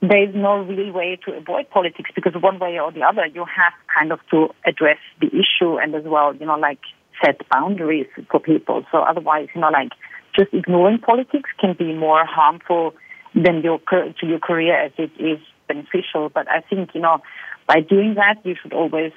[0.00, 3.72] there's no real way to avoid politics because one way or the other, you have
[3.96, 6.80] kind of to address the issue and as well, you know, like
[7.24, 8.84] set boundaries for people.
[8.90, 9.90] So otherwise, you know, like
[10.36, 12.94] just ignoring politics can be more harmful
[13.34, 16.28] then your to your career as it is beneficial.
[16.28, 17.22] But I think you know
[17.66, 19.12] by doing that, you should always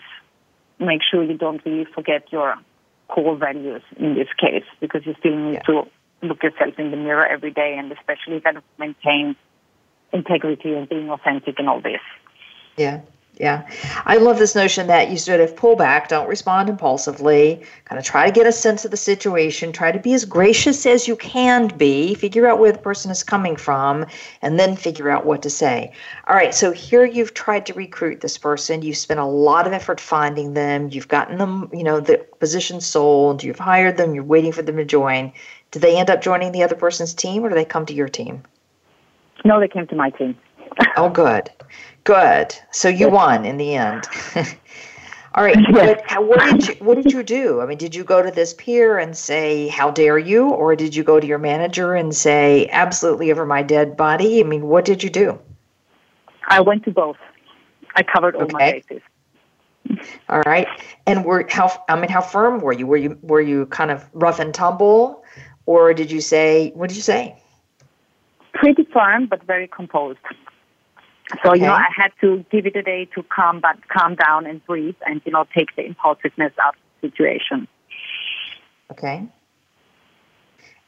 [0.79, 2.55] make sure you don't really forget your
[3.07, 5.61] core values in this case because you still need yeah.
[5.61, 5.83] to
[6.21, 9.35] look yourself in the mirror every day and especially kind of maintain
[10.11, 12.01] integrity and being authentic and all this.
[12.77, 13.01] Yeah.
[13.37, 13.67] Yeah.
[14.05, 18.05] I love this notion that you sort of pull back, don't respond impulsively, kind of
[18.05, 21.17] try to get a sense of the situation, try to be as gracious as you
[21.17, 24.05] can be, figure out where the person is coming from,
[24.41, 25.91] and then figure out what to say.
[26.27, 29.73] All right, so here you've tried to recruit this person, you've spent a lot of
[29.73, 34.23] effort finding them, you've gotten them, you know, the position sold, you've hired them, you're
[34.23, 35.33] waiting for them to join.
[35.71, 38.07] Do they end up joining the other person's team or do they come to your
[38.07, 38.43] team?
[39.43, 40.37] No, they came to my team.
[40.95, 41.49] oh, good.
[42.05, 42.55] Good.
[42.71, 44.05] So you won in the end.
[45.35, 45.57] All right.
[45.73, 47.59] But what did you what did you do?
[47.61, 50.95] I mean, did you go to this peer and say, "How dare you?" or did
[50.95, 54.39] you go to your manager and say, "Absolutely over my dead body"?
[54.39, 55.37] I mean, what did you do?
[56.47, 57.17] I went to both.
[57.95, 58.53] I covered all okay.
[58.53, 59.01] my bases.
[60.29, 60.67] All right.
[61.07, 62.85] And were how I mean, how firm were you?
[62.85, 65.23] Were you were you kind of rough and tumble,
[65.65, 67.35] or did you say what did you say?
[68.53, 70.19] Pretty firm, but very composed.
[71.43, 71.59] So okay.
[71.59, 74.63] you know, I had to give it a day to calm, but calm down and
[74.65, 77.67] breathe, and you know, take the impulsiveness out of the situation.
[78.91, 79.27] Okay.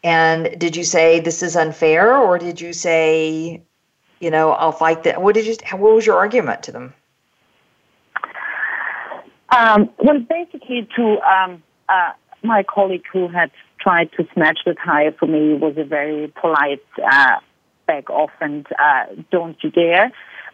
[0.04, 3.64] And did you say this is unfair, or did you say,
[4.20, 5.22] you know, I'll fight that?
[5.22, 5.56] What did you?
[5.76, 6.94] What was your argument to them?
[9.50, 12.12] Um, well, basically, to um, uh,
[12.44, 16.84] my colleague who had tried to snatch the tire for me was a very polite
[17.12, 17.38] uh,
[17.88, 20.12] back off and uh, don't you dare.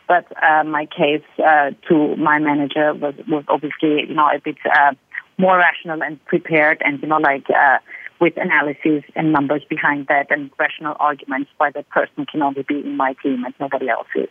[0.08, 4.58] But uh, my case uh, to my manager was, was obviously, you know, a bit
[4.66, 4.94] uh,
[5.38, 7.78] more rational and prepared and, you know, like uh,
[8.20, 12.80] with analysis and numbers behind that and rational arguments why that person can only be
[12.80, 14.30] in my team and nobody else is.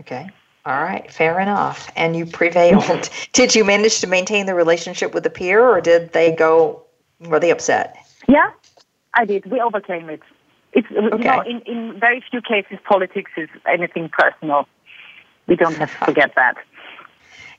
[0.00, 0.30] Okay.
[0.66, 1.90] All right, fair enough.
[1.96, 3.08] And you prevailed.
[3.32, 6.82] did you manage to maintain the relationship with the peer, or did they go?
[7.20, 7.96] Were they upset?
[8.28, 8.50] Yeah,
[9.14, 9.50] I did.
[9.50, 10.20] We overcame it.
[10.72, 11.16] It's okay.
[11.16, 14.68] you know, in, in very few cases, politics is anything personal.
[15.46, 16.56] We don't have to forget that.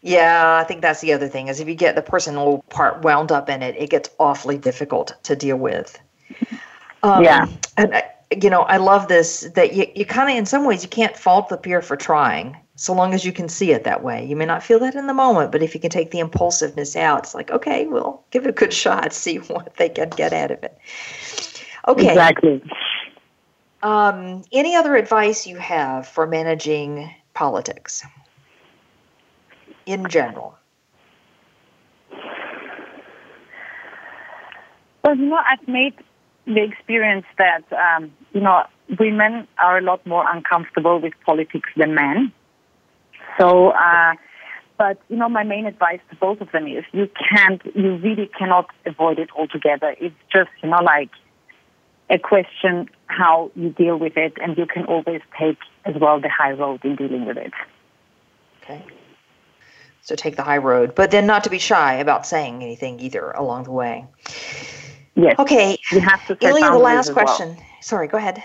[0.02, 3.32] Yeah, I think that's the other thing is if you get the personal part wound
[3.32, 6.00] up in it, it gets awfully difficult to deal with.
[7.04, 7.45] Um, yeah,
[7.78, 8.04] and I,
[8.41, 11.15] you know, I love this that you, you kind of, in some ways, you can't
[11.15, 14.26] fault the peer for trying, so long as you can see it that way.
[14.26, 16.95] You may not feel that in the moment, but if you can take the impulsiveness
[16.95, 20.34] out, it's like, okay, we'll give it a good shot, see what they can get
[20.34, 20.78] out of it.
[21.88, 22.63] Okay, exactly.
[23.84, 28.04] Um, any other advice you have for managing politics
[29.86, 30.58] in general?
[35.04, 35.96] Well, you know, I've made
[36.46, 38.63] the experience that, um, you know,
[39.00, 42.32] women are a lot more uncomfortable with politics than men.
[43.39, 44.13] So, uh,
[44.78, 48.30] but, you know, my main advice to both of them is you can't, you really
[48.38, 49.96] cannot avoid it altogether.
[50.00, 51.10] It's just, you know, like
[52.12, 56.30] a question how you deal with it, and you can always take as well the
[56.30, 57.54] high road in dealing with it.
[58.62, 58.84] Okay.
[60.04, 63.32] So take the high road, but then not to be shy about saying anything either
[63.32, 64.06] along the way.
[65.15, 65.36] Yes.
[65.39, 65.78] Okay.
[65.91, 67.50] You have to Ilya, the last question.
[67.50, 67.65] Well.
[67.82, 68.43] Sorry, go ahead.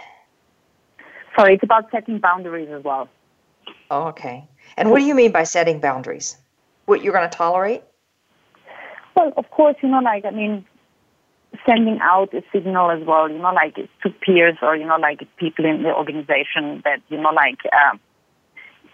[1.36, 3.08] Sorry, it's about setting boundaries as well.
[3.90, 4.48] Oh, okay.
[4.76, 6.36] And what do you mean by setting boundaries?
[6.86, 7.82] What you're going to tolerate?
[9.14, 10.66] Well, of course, you know, like, I mean,
[11.64, 15.26] sending out a signal as well, you know, like to peers or, you know, like
[15.36, 18.00] people in the organization that, you know, like um,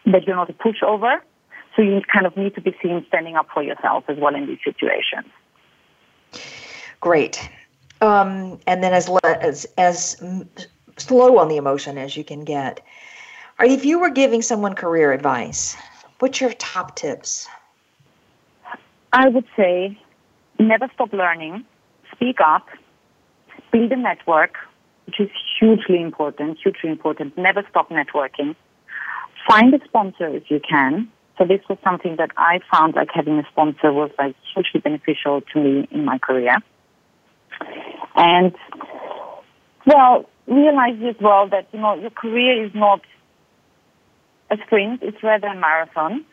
[0.07, 1.21] that you're not a pushover.
[1.75, 4.47] So you kind of need to be seen standing up for yourself as well in
[4.47, 5.33] these situations.
[7.01, 7.49] Great.
[8.01, 10.23] Um, and then as, as, as
[10.99, 12.81] slow on the emotion as you can get.
[13.61, 15.77] If you were giving someone career advice,
[16.19, 17.49] what's your top tips?
[19.13, 19.99] I would say
[20.59, 21.65] never stop learning
[22.13, 22.67] speak up,
[23.73, 24.55] build a network,
[25.07, 27.37] which is hugely important, hugely important.
[27.37, 28.55] Never stop networking.
[29.49, 31.09] Find a sponsor if you can.
[31.39, 35.41] So this was something that I found like having a sponsor was like hugely beneficial
[35.53, 36.57] to me in my career.
[38.15, 38.55] And
[39.87, 43.01] well, realize as well that, you know, your career is not
[44.51, 46.25] a sprint, it's rather a marathon.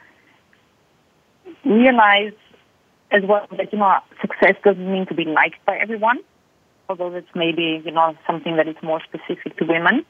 [1.65, 2.33] Realize
[3.11, 6.19] as well that, you know, success doesn't mean to be liked by everyone,
[6.87, 10.05] although it's maybe, you know, something that is more specific to women.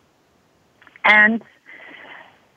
[1.06, 1.42] And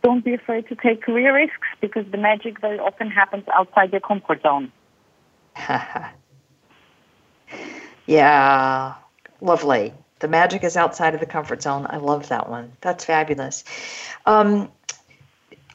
[0.03, 4.01] don't be afraid to take career risks because the magic very often happens outside your
[4.01, 4.73] comfort zone.
[8.07, 8.95] yeah,
[9.41, 9.95] lovely.
[10.19, 11.87] The magic is outside of the comfort zone.
[11.89, 12.73] I love that one.
[12.81, 13.65] That's fabulous.
[14.27, 14.71] Um,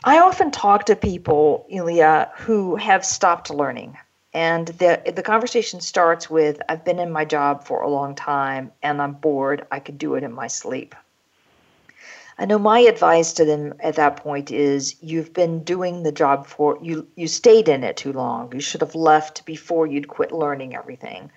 [0.04, 3.98] I often talk to people, Ilya, who have stopped learning.
[4.34, 8.72] And the, the conversation starts with I've been in my job for a long time
[8.84, 9.66] and I'm bored.
[9.72, 10.96] I could do it in my sleep.
[12.40, 16.46] I know my advice to them at that point is you've been doing the job
[16.46, 18.54] for you you stayed in it too long.
[18.54, 21.32] You should have left before you'd quit learning everything.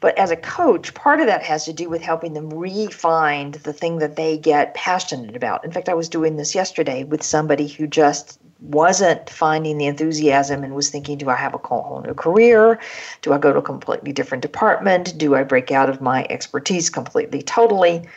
[0.00, 3.72] But as a coach, part of that has to do with helping them re-find the
[3.72, 5.64] thing that they get passionate about.
[5.64, 10.64] In fact, I was doing this yesterday with somebody who just wasn't finding the enthusiasm
[10.64, 12.78] and was thinking, do I have a whole new career?
[13.22, 15.16] Do I go to a completely different department?
[15.16, 18.08] Do I break out of my expertise completely, totally?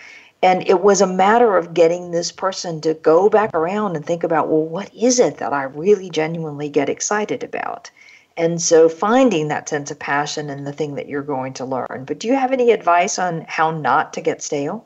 [0.42, 4.26] And it was a matter of getting this person to go back around and think
[4.26, 7.90] about, well, what is it that I really genuinely get excited about?
[8.36, 12.04] And so finding that sense of passion and the thing that you're going to learn.
[12.06, 14.86] But do you have any advice on how not to get stale?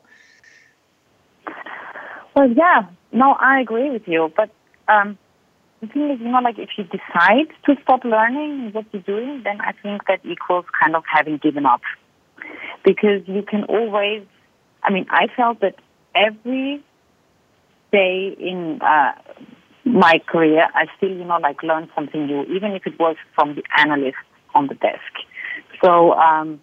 [2.36, 4.32] Well, yeah, no, I agree with you.
[4.36, 4.50] But
[4.86, 5.18] um,
[5.80, 9.42] the thing is, you know, like if you decide to stop learning what you're doing,
[9.44, 11.80] then I think that equals kind of having given up.
[12.84, 14.22] Because you can always
[14.82, 15.76] I mean, I felt that
[16.14, 16.82] every
[17.92, 19.12] day in uh,
[19.84, 23.54] my career, I still, you know, like learned something new, even if it was from
[23.54, 24.16] the analyst
[24.54, 25.12] on the desk.
[25.82, 26.60] So um,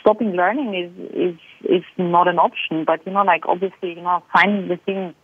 [0.00, 1.38] stopping learning is is
[1.78, 2.84] is not an option.
[2.84, 5.14] But you know, like obviously, you know, finding the thing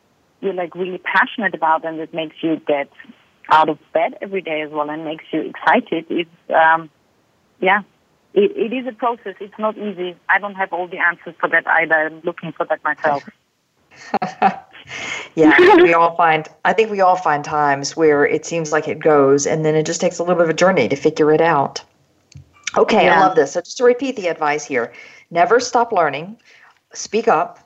[0.40, 2.90] you're like really passionate about and it makes you get
[3.51, 6.90] out of bed every day as well and makes you excited is um,
[7.61, 7.82] yeah
[8.34, 9.34] it, it is a process.
[9.40, 10.16] It's not easy.
[10.28, 11.95] I don't have all the answers for that either.
[11.95, 13.28] I'm looking for that myself.
[15.34, 16.49] yeah, we all find.
[16.64, 19.84] I think we all find times where it seems like it goes, and then it
[19.84, 21.82] just takes a little bit of a journey to figure it out.
[22.76, 23.18] Okay, yeah.
[23.18, 23.53] I love this.
[23.53, 24.93] So just to repeat the advice here:
[25.30, 26.38] never stop learning.
[26.95, 27.61] Speak up.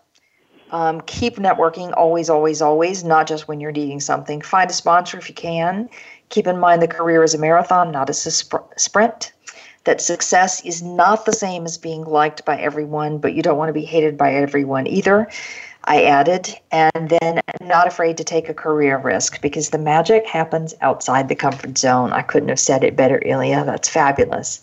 [0.70, 3.04] Um, keep networking always, always, always.
[3.04, 4.40] Not just when you're needing something.
[4.40, 5.88] Find a sponsor if you can.
[6.28, 9.32] Keep in mind the career is a marathon, not a sprint
[9.86, 13.68] that success is not the same as being liked by everyone, but you don't want
[13.70, 15.28] to be hated by everyone either.
[15.84, 20.74] I added, and then not afraid to take a career risk because the magic happens
[20.80, 22.12] outside the comfort zone.
[22.12, 23.64] I couldn't have said it better, Ilya.
[23.64, 24.60] That's fabulous.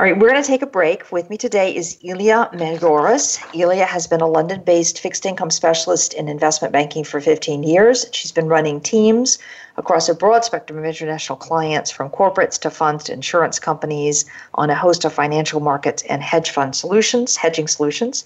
[0.00, 1.12] All right, we're going to take a break.
[1.12, 3.38] With me today is Ilya Mangoras.
[3.54, 8.06] Ilya has been a London based fixed income specialist in investment banking for 15 years.
[8.10, 9.38] She's been running teams
[9.76, 14.24] across a broad spectrum of international clients, from corporates to funds to insurance companies,
[14.54, 18.24] on a host of financial markets and hedge fund solutions, hedging solutions.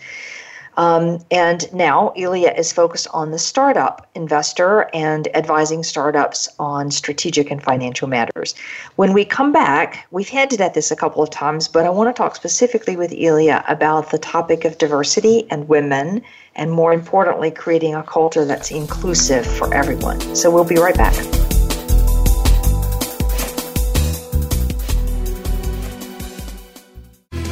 [0.76, 7.50] Um, and now Ilya is focused on the startup investor and advising startups on strategic
[7.50, 8.54] and financial matters.
[8.96, 12.14] When we come back, we've hinted at this a couple of times, but I want
[12.14, 16.22] to talk specifically with Ilya about the topic of diversity and women,
[16.56, 20.20] and more importantly, creating a culture that's inclusive for everyone.
[20.34, 21.43] So we'll be right back.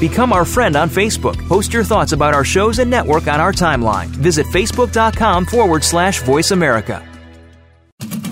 [0.02, 1.38] Become our friend on Facebook.
[1.46, 4.06] Post your thoughts about our shows and network on our timeline.
[4.06, 7.08] Visit facebook.com forward slash voice America.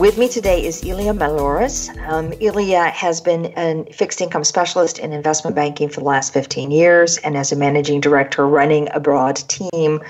[0.00, 1.90] With me today is Ilya Melouris.
[2.08, 6.70] Um, Ilya has been a fixed income specialist in investment banking for the last 15
[6.70, 10.00] years and as a managing director running a broad team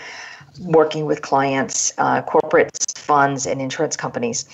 [0.61, 4.45] working with clients, uh, corporates, funds, and insurance companies.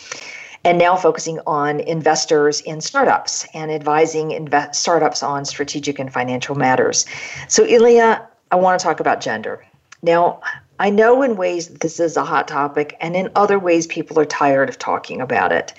[0.64, 7.04] And now focusing on investors in startups and advising startups on strategic and financial matters.
[7.48, 9.62] So, Ilya, I want to talk about gender.
[10.02, 10.40] Now,
[10.78, 14.18] I know in ways that this is a hot topic, and in other ways, people
[14.18, 15.72] are tired of talking about it.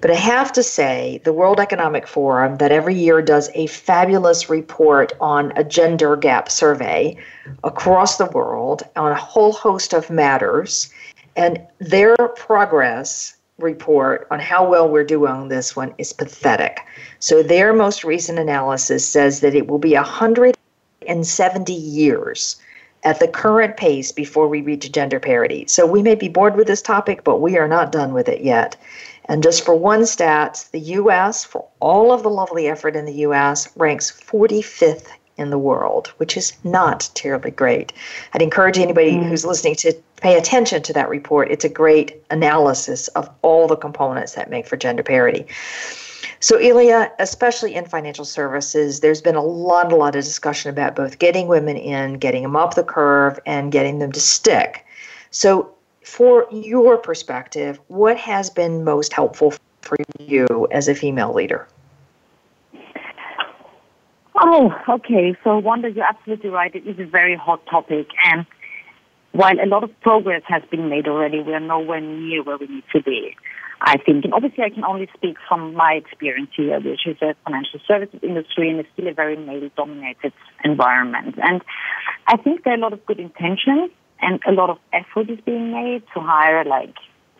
[0.00, 4.48] But I have to say, the World Economic Forum, that every year does a fabulous
[4.48, 7.16] report on a gender gap survey
[7.64, 10.88] across the world on a whole host of matters,
[11.34, 16.78] and their progress report on how well we're doing this one is pathetic.
[17.18, 22.56] So, their most recent analysis says that it will be 170 years
[23.04, 25.66] at the current pace before we reach gender parity.
[25.68, 28.40] So we may be bored with this topic, but we are not done with it
[28.40, 28.76] yet.
[29.26, 33.24] And just for one stat, the US, for all of the lovely effort in the
[33.26, 37.92] US, ranks 45th in the world, which is not terribly great.
[38.32, 39.28] I'd encourage anybody mm.
[39.28, 41.50] who's listening to pay attention to that report.
[41.50, 45.46] It's a great analysis of all the components that make for gender parity.
[46.40, 50.94] So, Ilya, especially in financial services, there's been a lot, a lot of discussion about
[50.94, 54.84] both getting women in, getting them up the curve, and getting them to stick.
[55.30, 61.66] So, for your perspective, what has been most helpful for you as a female leader?
[64.36, 65.36] Oh, okay.
[65.44, 66.74] So, Wanda, you're absolutely right.
[66.74, 68.08] It is a very hot topic.
[68.24, 68.44] And
[69.32, 72.66] while a lot of progress has been made already, we are nowhere near where we
[72.66, 73.36] need to be.
[73.86, 77.34] I think, and obviously I can only speak from my experience here, which is a
[77.44, 80.32] financial services industry and it's still a very male-dominated
[80.64, 81.34] environment.
[81.42, 81.60] And
[82.26, 83.90] I think there are a lot of good intentions
[84.22, 86.94] and a lot of effort is being made to hire like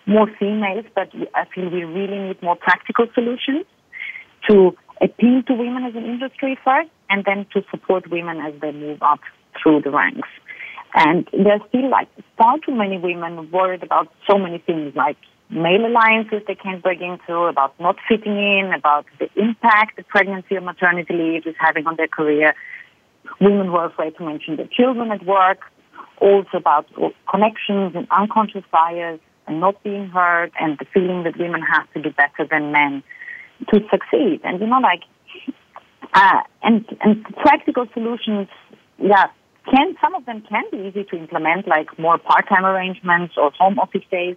[0.04, 3.64] more females, but I feel we really need more practical solutions
[4.50, 8.70] to appeal to women as an industry first and then to support women as they
[8.70, 9.20] move up
[9.62, 10.28] through the ranks.
[10.92, 15.16] And there's still like far too many women worried about so many things like
[15.50, 20.56] male alliances they can't break into, about not fitting in, about the impact the pregnancy
[20.56, 22.54] or maternity leave is having on their career.
[23.40, 25.58] Women who are afraid to mention their children at work,
[26.20, 26.86] also about
[27.30, 32.00] connections and unconscious bias and not being heard and the feeling that women have to
[32.00, 33.02] do better than men
[33.72, 34.40] to succeed.
[34.44, 35.02] And you know, like,
[36.14, 38.48] uh, and and practical solutions,
[38.98, 39.26] yeah,
[39.70, 43.78] can some of them can be easy to implement, like more part-time arrangements or home
[43.78, 44.36] office days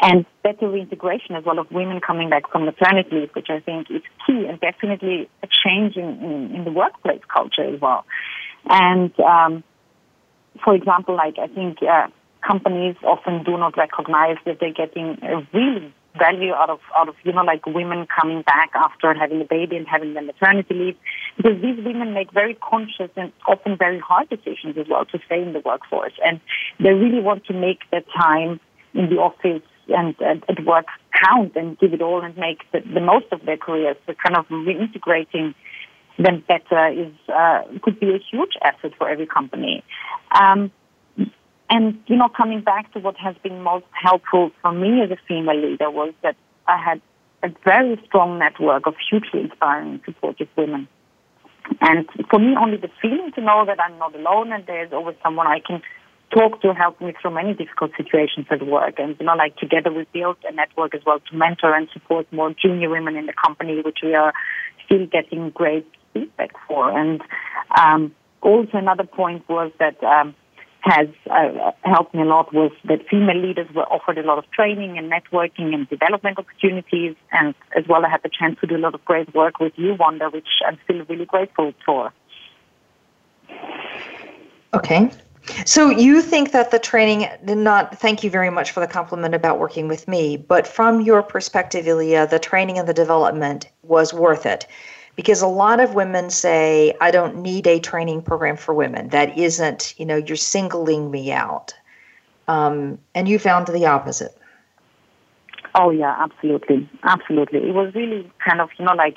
[0.00, 3.90] and better reintegration as well of women coming back from maternity leave, which I think
[3.90, 8.04] is key and definitely a change in, in, in the workplace culture as well.
[8.68, 9.64] And um,
[10.64, 12.08] for example, like I think uh,
[12.46, 17.14] companies often do not recognize that they're getting a really value out of out of
[17.22, 20.96] you know like women coming back after having a baby and having the maternity leave
[21.36, 25.40] because these women make very conscious and often very hard decisions as well to stay
[25.40, 26.40] in the workforce and
[26.80, 28.58] they really want to make that time
[28.94, 30.86] in the office and uh, at work
[31.24, 33.96] count and give it all and make the, the most of their careers.
[34.06, 35.54] So kind of reintegrating
[36.18, 39.84] them better is uh, could be a huge asset for every company.
[40.32, 40.70] Um,
[41.70, 45.18] and you know, coming back to what has been most helpful for me as a
[45.28, 46.36] female leader was that
[46.66, 47.00] I had
[47.42, 50.88] a very strong network of hugely inspiring, supportive women.
[51.80, 55.16] And for me, only the feeling to know that I'm not alone and there's always
[55.22, 55.82] someone I can
[56.30, 58.98] talk to help me through many difficult situations at work.
[58.98, 62.30] And, you know, like together we built a network as well to mentor and support
[62.32, 64.32] more junior women in the company, which we are
[64.84, 66.96] still getting great feedback for.
[66.96, 67.22] And
[67.76, 70.34] um, also another point was that um,
[70.80, 74.50] has uh, helped me a lot was that female leaders were offered a lot of
[74.50, 77.16] training and networking and development opportunities.
[77.32, 79.72] And as well, I had the chance to do a lot of great work with
[79.76, 82.12] you, Wanda, which I'm still really grateful for.
[84.74, 85.10] Okay.
[85.64, 89.34] So you think that the training did not thank you very much for the compliment
[89.34, 94.12] about working with me, but from your perspective, Ilya, the training and the development was
[94.12, 94.66] worth it.
[95.16, 99.08] Because a lot of women say, I don't need a training program for women.
[99.08, 101.74] That isn't, you know, you're singling me out.
[102.46, 104.38] Um, and you found the opposite.
[105.74, 106.88] Oh, yeah, absolutely.
[107.02, 107.68] Absolutely.
[107.68, 109.16] It was really kind of, you know, like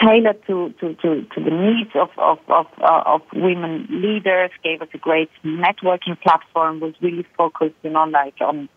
[0.00, 4.80] tailored to, to, to, to the needs of, of, of, uh, of women leaders, gave
[4.82, 8.68] us a great networking platform, was really focused, you know, like on,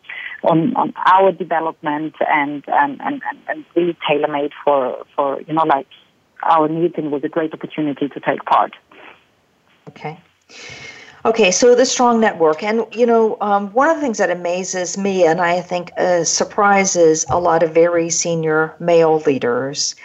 [0.44, 5.88] on, on our development and, and, and, and really tailor-made for, for, you know, like
[6.44, 8.74] our needs and was a great opportunity to take part.
[9.88, 10.20] Okay.
[11.26, 14.96] Okay, so the strong network, and you know, um, one of the things that amazes
[14.96, 19.96] me, and I think uh, surprises a lot of very senior male leaders,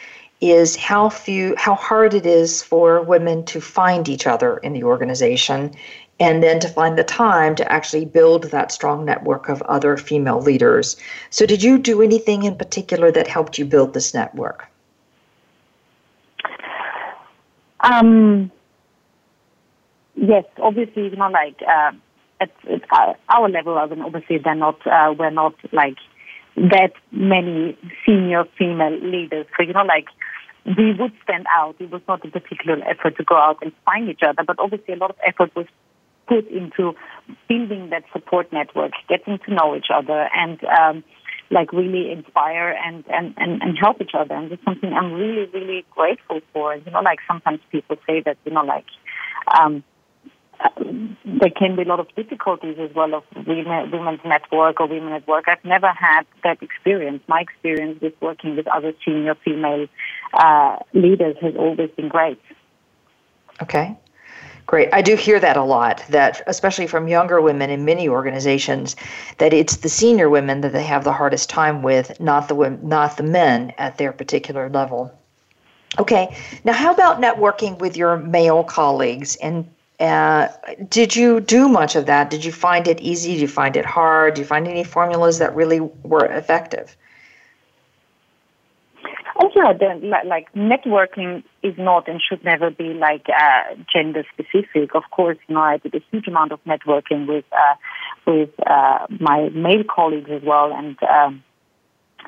[0.40, 4.84] is how few, how hard it is for women to find each other in the
[4.84, 5.72] organization,
[6.18, 10.40] and then to find the time to actually build that strong network of other female
[10.40, 10.96] leaders.
[11.30, 14.66] So, did you do anything in particular that helped you build this network?
[17.80, 18.50] Um
[20.22, 21.92] Yes, obviously, you know, like uh,
[22.40, 25.96] at, at our level, I mean, obviously, they're not, uh, we're not like
[26.56, 29.46] that many senior female leaders.
[29.56, 30.08] So, you know, like
[30.64, 31.76] we would stand out.
[31.78, 34.94] It was not a particular effort to go out and find each other, but obviously,
[34.94, 35.66] a lot of effort was
[36.26, 36.94] put into
[37.48, 41.04] building that support network, getting to know each other, and um,
[41.50, 44.34] like really inspire and, and, and, and help each other.
[44.34, 46.76] And it's something I'm really, really grateful for.
[46.76, 48.86] You know, like sometimes people say that, you know, like,
[49.58, 49.82] um,
[51.24, 55.12] there can be a lot of difficulties as well of women, women's network or women
[55.12, 55.44] at work.
[55.48, 57.22] I've never had that experience.
[57.28, 59.86] My experience with working with other senior female
[60.34, 62.40] uh, leaders has always been great.
[63.62, 63.96] Okay.
[64.66, 64.88] Great.
[64.92, 68.94] I do hear that a lot, that especially from younger women in many organizations,
[69.38, 72.88] that it's the senior women that they have the hardest time with, not the women,
[72.88, 75.12] not the men at their particular level.
[75.98, 76.36] Okay.
[76.64, 79.68] Now, how about networking with your male colleagues and
[80.00, 80.48] uh,
[80.88, 82.30] did you do much of that?
[82.30, 83.32] Did you find it easy?
[83.32, 84.34] Did you find it hard?
[84.34, 86.96] Did you find any formulas that really were effective?
[89.42, 94.94] Oh yeah, the, like networking is not and should never be like uh, gender specific.
[94.94, 97.74] Of course, you know I did a huge amount of networking with uh,
[98.26, 101.42] with uh, my male colleagues as well, and um,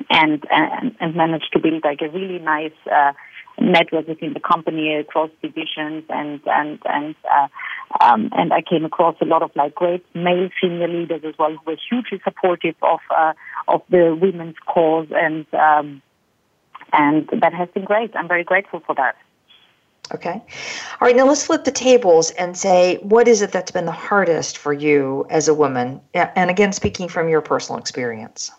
[0.09, 3.13] and and and managed to build like a really nice uh,
[3.59, 7.47] network within the company across divisions and and and uh,
[8.01, 11.51] um, and I came across a lot of like great male senior leaders as well
[11.51, 13.33] who were hugely supportive of uh,
[13.67, 16.01] of the women's cause and um,
[16.91, 18.15] and that has been great.
[18.15, 19.15] I'm very grateful for that.
[20.13, 20.31] Okay.
[20.31, 23.91] All right, now let's flip the tables and say what is it that's been the
[23.91, 26.01] hardest for you as a woman?
[26.13, 28.51] And again, speaking from your personal experience.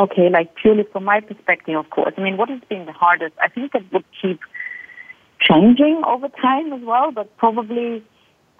[0.00, 2.14] Okay, like purely from my perspective, of course.
[2.16, 3.34] I mean, what has been the hardest?
[3.42, 4.40] I think it would keep
[5.40, 8.04] changing over time as well, but probably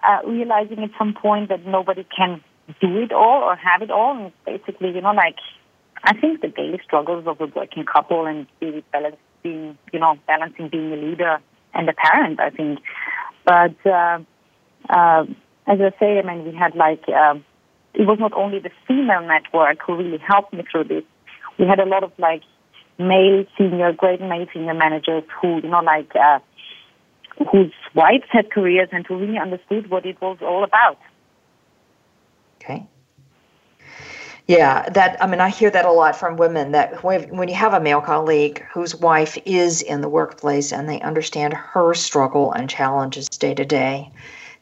[0.07, 2.41] uh, realizing at some point that nobody can
[2.81, 4.17] do it all or have it all.
[4.17, 5.37] And basically, you know, like,
[6.03, 8.83] I think the daily struggles of a working couple and being,
[9.43, 11.39] being you know, balancing being a leader
[11.73, 12.79] and a parent, I think.
[13.45, 14.19] But uh,
[14.89, 15.25] uh,
[15.67, 17.35] as I say, I mean, we had like, uh,
[17.97, 21.03] it was not only the female network who really helped me through this.
[21.57, 22.43] We had a lot of like
[22.99, 26.39] male senior, great male senior managers who, you know, like, uh,
[27.51, 30.99] whose wives had careers and who really understood what it was all about.
[32.61, 32.85] Okay.
[34.47, 37.73] Yeah, that I mean, I hear that a lot from women that when you have
[37.73, 42.69] a male colleague whose wife is in the workplace and they understand her struggle and
[42.69, 44.11] challenges day to day,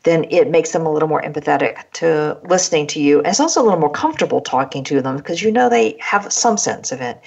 [0.06, 3.18] then it makes them a little more empathetic to listening to you.
[3.18, 6.32] And it's also a little more comfortable talking to them because you know they have
[6.32, 7.20] some sense of it.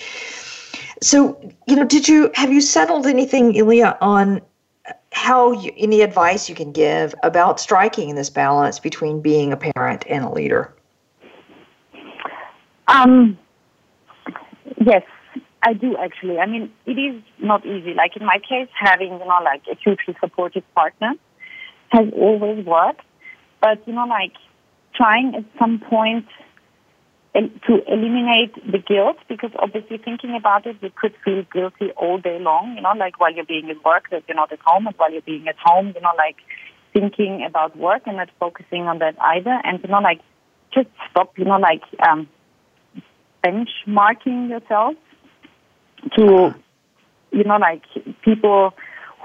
[1.03, 4.41] So, you know, did you have you settled anything, Ilya, on
[5.12, 10.05] how you, any advice you can give about striking this balance between being a parent
[10.09, 10.72] and a leader?
[12.87, 13.39] Um,
[14.81, 15.03] yes,
[15.62, 16.39] I do actually.
[16.39, 17.95] I mean, it is not easy.
[17.95, 21.14] Like in my case, having you know like a hugely supportive partner
[21.91, 23.03] has always worked.
[23.61, 24.32] But, you know, like
[24.95, 26.26] trying at some point
[27.34, 32.39] to eliminate the guilt because obviously thinking about it, you could feel guilty all day
[32.41, 34.97] long, you know, like while you're being at work that you're not at home and
[34.97, 36.36] while you're being at home, you know, like
[36.93, 39.61] thinking about work and not focusing on that either.
[39.62, 40.20] And, you know, like
[40.74, 42.28] just stop, you know, like um,
[43.45, 44.95] benchmarking yourself
[46.16, 46.55] to,
[47.30, 47.82] you know, like
[48.22, 48.74] people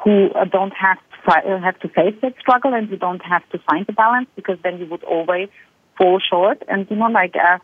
[0.03, 3.93] who don't have have to face that struggle and you don't have to find the
[3.93, 5.49] balance because then you would always
[5.97, 7.57] fall short and you know like uh,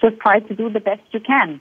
[0.00, 1.60] just try to do the best you can.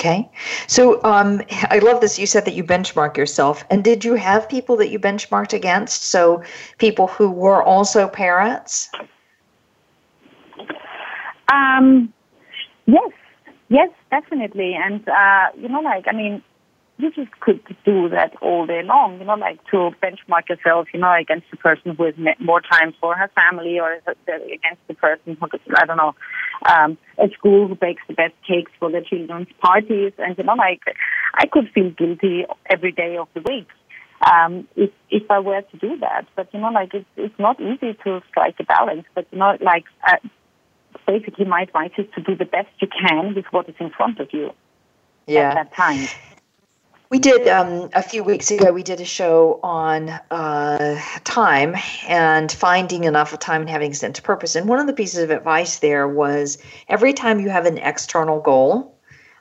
[0.00, 0.28] Okay.
[0.66, 2.18] So um, i love this.
[2.18, 3.64] You said that you benchmark yourself.
[3.70, 6.04] And did you have people that you benchmarked against?
[6.04, 6.42] So
[6.78, 8.90] people who were also parents?
[11.52, 12.12] Um,
[12.86, 13.12] yes.
[13.68, 14.74] Yes definitely.
[14.74, 16.42] And uh, you know like i mean
[16.96, 21.00] you just could do that all day long, you know, like to benchmark yourself, you
[21.00, 25.36] know, against the person who has more time for her family or against the person
[25.40, 26.14] who, I don't know,
[26.66, 30.12] um, at school who bakes the best cakes for the children's parties.
[30.18, 30.82] And, you know, like
[31.34, 33.68] I could feel guilty every day of the week.
[34.24, 36.26] um, if if I were to do that.
[36.36, 39.04] But you know, like it's it's not easy to strike a balance.
[39.14, 40.16] But you know, like uh,
[41.06, 44.20] basically, my advice is to do the best you can with what is in front
[44.20, 44.52] of you
[45.26, 45.50] yeah.
[45.50, 46.08] at that time.
[47.10, 48.72] We did um, a few weeks ago.
[48.72, 51.76] We did a show on uh, time
[52.08, 54.56] and finding enough of time and having a sense of purpose.
[54.56, 58.40] And one of the pieces of advice there was every time you have an external
[58.40, 58.94] goal,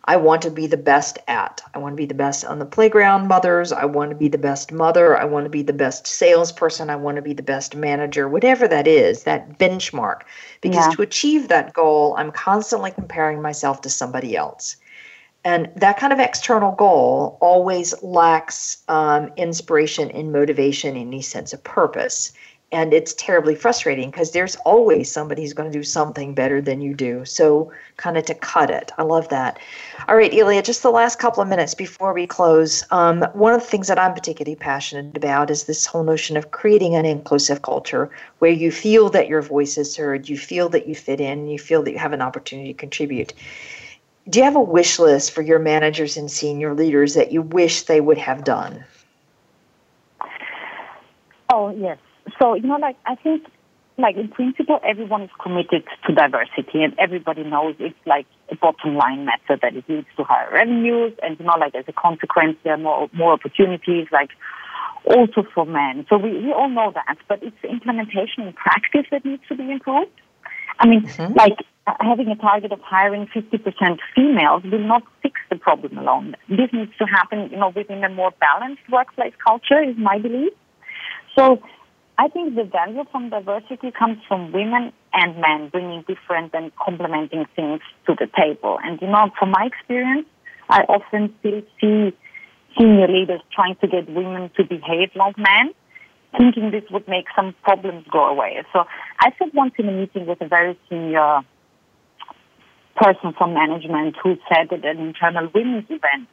[0.06, 1.62] I want to be the best at.
[1.74, 3.72] I want to be the best on the playground, mothers.
[3.72, 5.18] I want to be the best mother.
[5.18, 6.90] I want to be the best salesperson.
[6.90, 10.24] I want to be the best manager, whatever that is, that benchmark.
[10.60, 10.96] Because yeah.
[10.96, 14.76] to achieve that goal, I'm constantly comparing myself to somebody else.
[15.46, 21.54] And that kind of external goal always lacks um, inspiration and motivation, and any sense
[21.54, 22.32] of purpose
[22.74, 26.82] and it's terribly frustrating because there's always somebody who's going to do something better than
[26.82, 27.24] you do.
[27.24, 28.92] So, kind of to cut it.
[28.98, 29.60] I love that.
[30.08, 32.84] All right, Ilya, just the last couple of minutes before we close.
[32.90, 36.50] Um, one of the things that I'm particularly passionate about is this whole notion of
[36.50, 40.88] creating an inclusive culture where you feel that your voice is heard, you feel that
[40.88, 43.34] you fit in, you feel that you have an opportunity to contribute.
[44.30, 47.84] Do you have a wish list for your managers and senior leaders that you wish
[47.84, 48.86] they would have done?
[51.52, 51.98] Oh, yes
[52.40, 53.46] so, you know, like, I think,
[53.98, 58.96] like, in principle, everyone is committed to diversity and everybody knows it's like a bottom
[58.96, 62.58] line matter that it leads to higher revenues and, you know, like, as a consequence,
[62.64, 64.30] there are more, more opportunities, like,
[65.06, 66.06] also for men.
[66.10, 69.56] So we, we all know that, but it's the implementation in practice that needs to
[69.56, 70.12] be improved.
[70.84, 71.34] I mean, mm-hmm.
[71.34, 71.58] like
[72.02, 76.36] having a target of hiring 50% females will not fix the problem alone.
[76.50, 80.52] This needs to happen, you know, within a more balanced workplace culture is my belief.
[81.38, 81.64] So
[82.18, 87.46] I think the value from diversity comes from women and men bringing different and complementing
[87.56, 88.78] things to the table.
[88.84, 90.28] And you know, from my experience,
[90.70, 92.14] I often still see
[92.78, 95.74] senior leaders trying to get women to behave like men,
[96.38, 98.64] thinking this would make some problems go away.
[98.74, 98.86] So
[99.20, 101.42] I said once in a meeting with a very senior
[102.96, 106.28] person from management who said at an internal women's event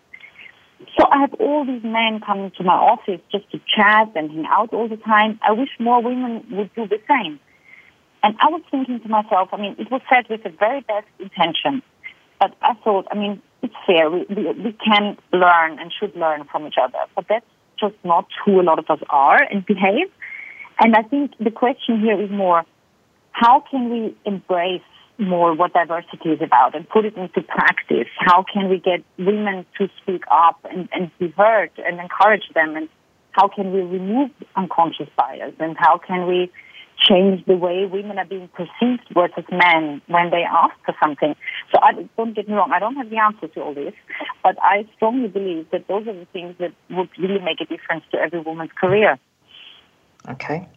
[0.98, 4.46] so I have all these men coming to my office just to chat and hang
[4.48, 5.38] out all the time.
[5.42, 7.38] I wish more women would do the same.
[8.22, 11.06] And I was thinking to myself, I mean, it was said with the very best
[11.18, 11.82] intention.
[12.38, 14.10] But I thought, I mean, it's fair.
[14.10, 16.98] We, we, we can learn and should learn from each other.
[17.14, 17.46] But that's
[17.80, 20.10] just not who a lot of us are and behave.
[20.78, 22.64] And I think the question here is more,
[23.32, 24.82] how can we embrace
[25.20, 28.08] more what diversity is about and put it into practice.
[28.18, 32.76] How can we get women to speak up and, and be heard and encourage them?
[32.76, 32.88] And
[33.32, 35.54] how can we remove unconscious bias?
[35.60, 36.50] And how can we
[37.00, 41.34] change the way women are being perceived versus men when they ask for something?
[41.72, 43.94] So I, don't get me wrong, I don't have the answer to all this,
[44.42, 48.04] but I strongly believe that those are the things that would really make a difference
[48.12, 49.18] to every woman's career.
[50.28, 50.68] Okay.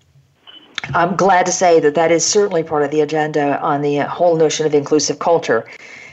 [0.94, 4.36] I'm glad to say that that is certainly part of the agenda on the whole
[4.36, 5.66] notion of inclusive culture.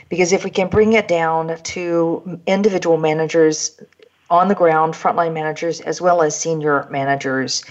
[0.09, 3.79] Because if we can bring it down to individual managers
[4.29, 7.63] on the ground, frontline managers, as well as senior managers,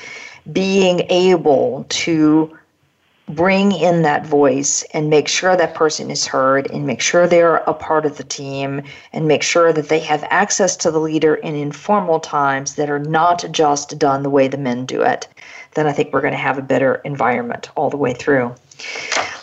[0.53, 2.57] being able to
[3.29, 7.57] bring in that voice and make sure that person is heard and make sure they're
[7.59, 8.83] a part of the team
[9.13, 12.99] and make sure that they have access to the leader in informal times that are
[12.99, 15.29] not just done the way the men do it
[15.75, 18.55] then I think we're going to have a better environment all the way through.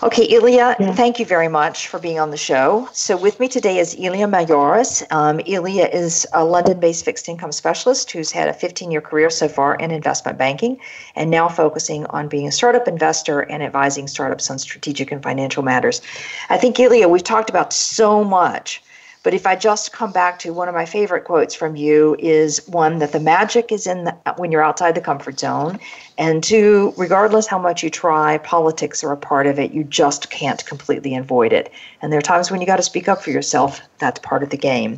[0.04, 0.94] Okay, Ilya, yeah.
[0.94, 2.88] thank you very much for being on the show.
[2.94, 5.04] So, with me today is Ilya Majoris.
[5.12, 9.30] Um, Ilya is a London based fixed income specialist who's had a 15 year career
[9.30, 10.80] so far in investment banking
[11.16, 15.64] and now focusing on being a startup investor and advising startups on strategic and financial
[15.64, 16.02] matters.
[16.50, 18.84] I think, Ilya, we've talked about so much
[19.28, 22.66] but if I just come back to one of my favorite quotes from you is
[22.66, 25.82] one that the magic is in the, when you're outside the comfort zone,
[26.18, 29.74] and two, regardless how much you try, politics are a part of it.
[29.74, 31.74] You just can't completely avoid it.
[32.02, 33.82] And there are times when you got to speak up for yourself.
[33.98, 34.98] That's part of the game.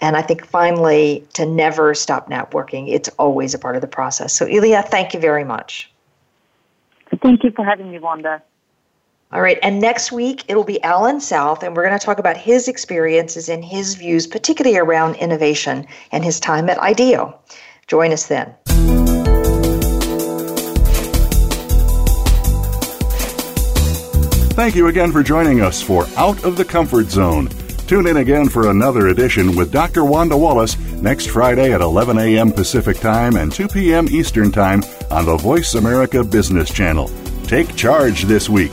[0.00, 4.32] And I think finally, to never stop networking, it's always a part of the process.
[4.32, 5.90] So, Ilya, thank you very much.
[7.20, 8.42] Thank you for having me, Wanda.
[9.30, 12.38] All right, and next week it'll be Alan South, and we're going to talk about
[12.38, 17.38] his experiences and his views, particularly around innovation and his time at IDEO.
[17.86, 18.54] Join us then.
[24.54, 27.48] Thank you again for joining us for Out of the Comfort Zone.
[27.86, 30.06] Tune in again for another edition with Dr.
[30.06, 32.50] Wanda Wallace next Friday at 11 a.m.
[32.50, 34.08] Pacific Time and 2 p.m.
[34.08, 37.10] Eastern Time on the Voice America Business Channel.
[37.44, 38.72] Take charge this week.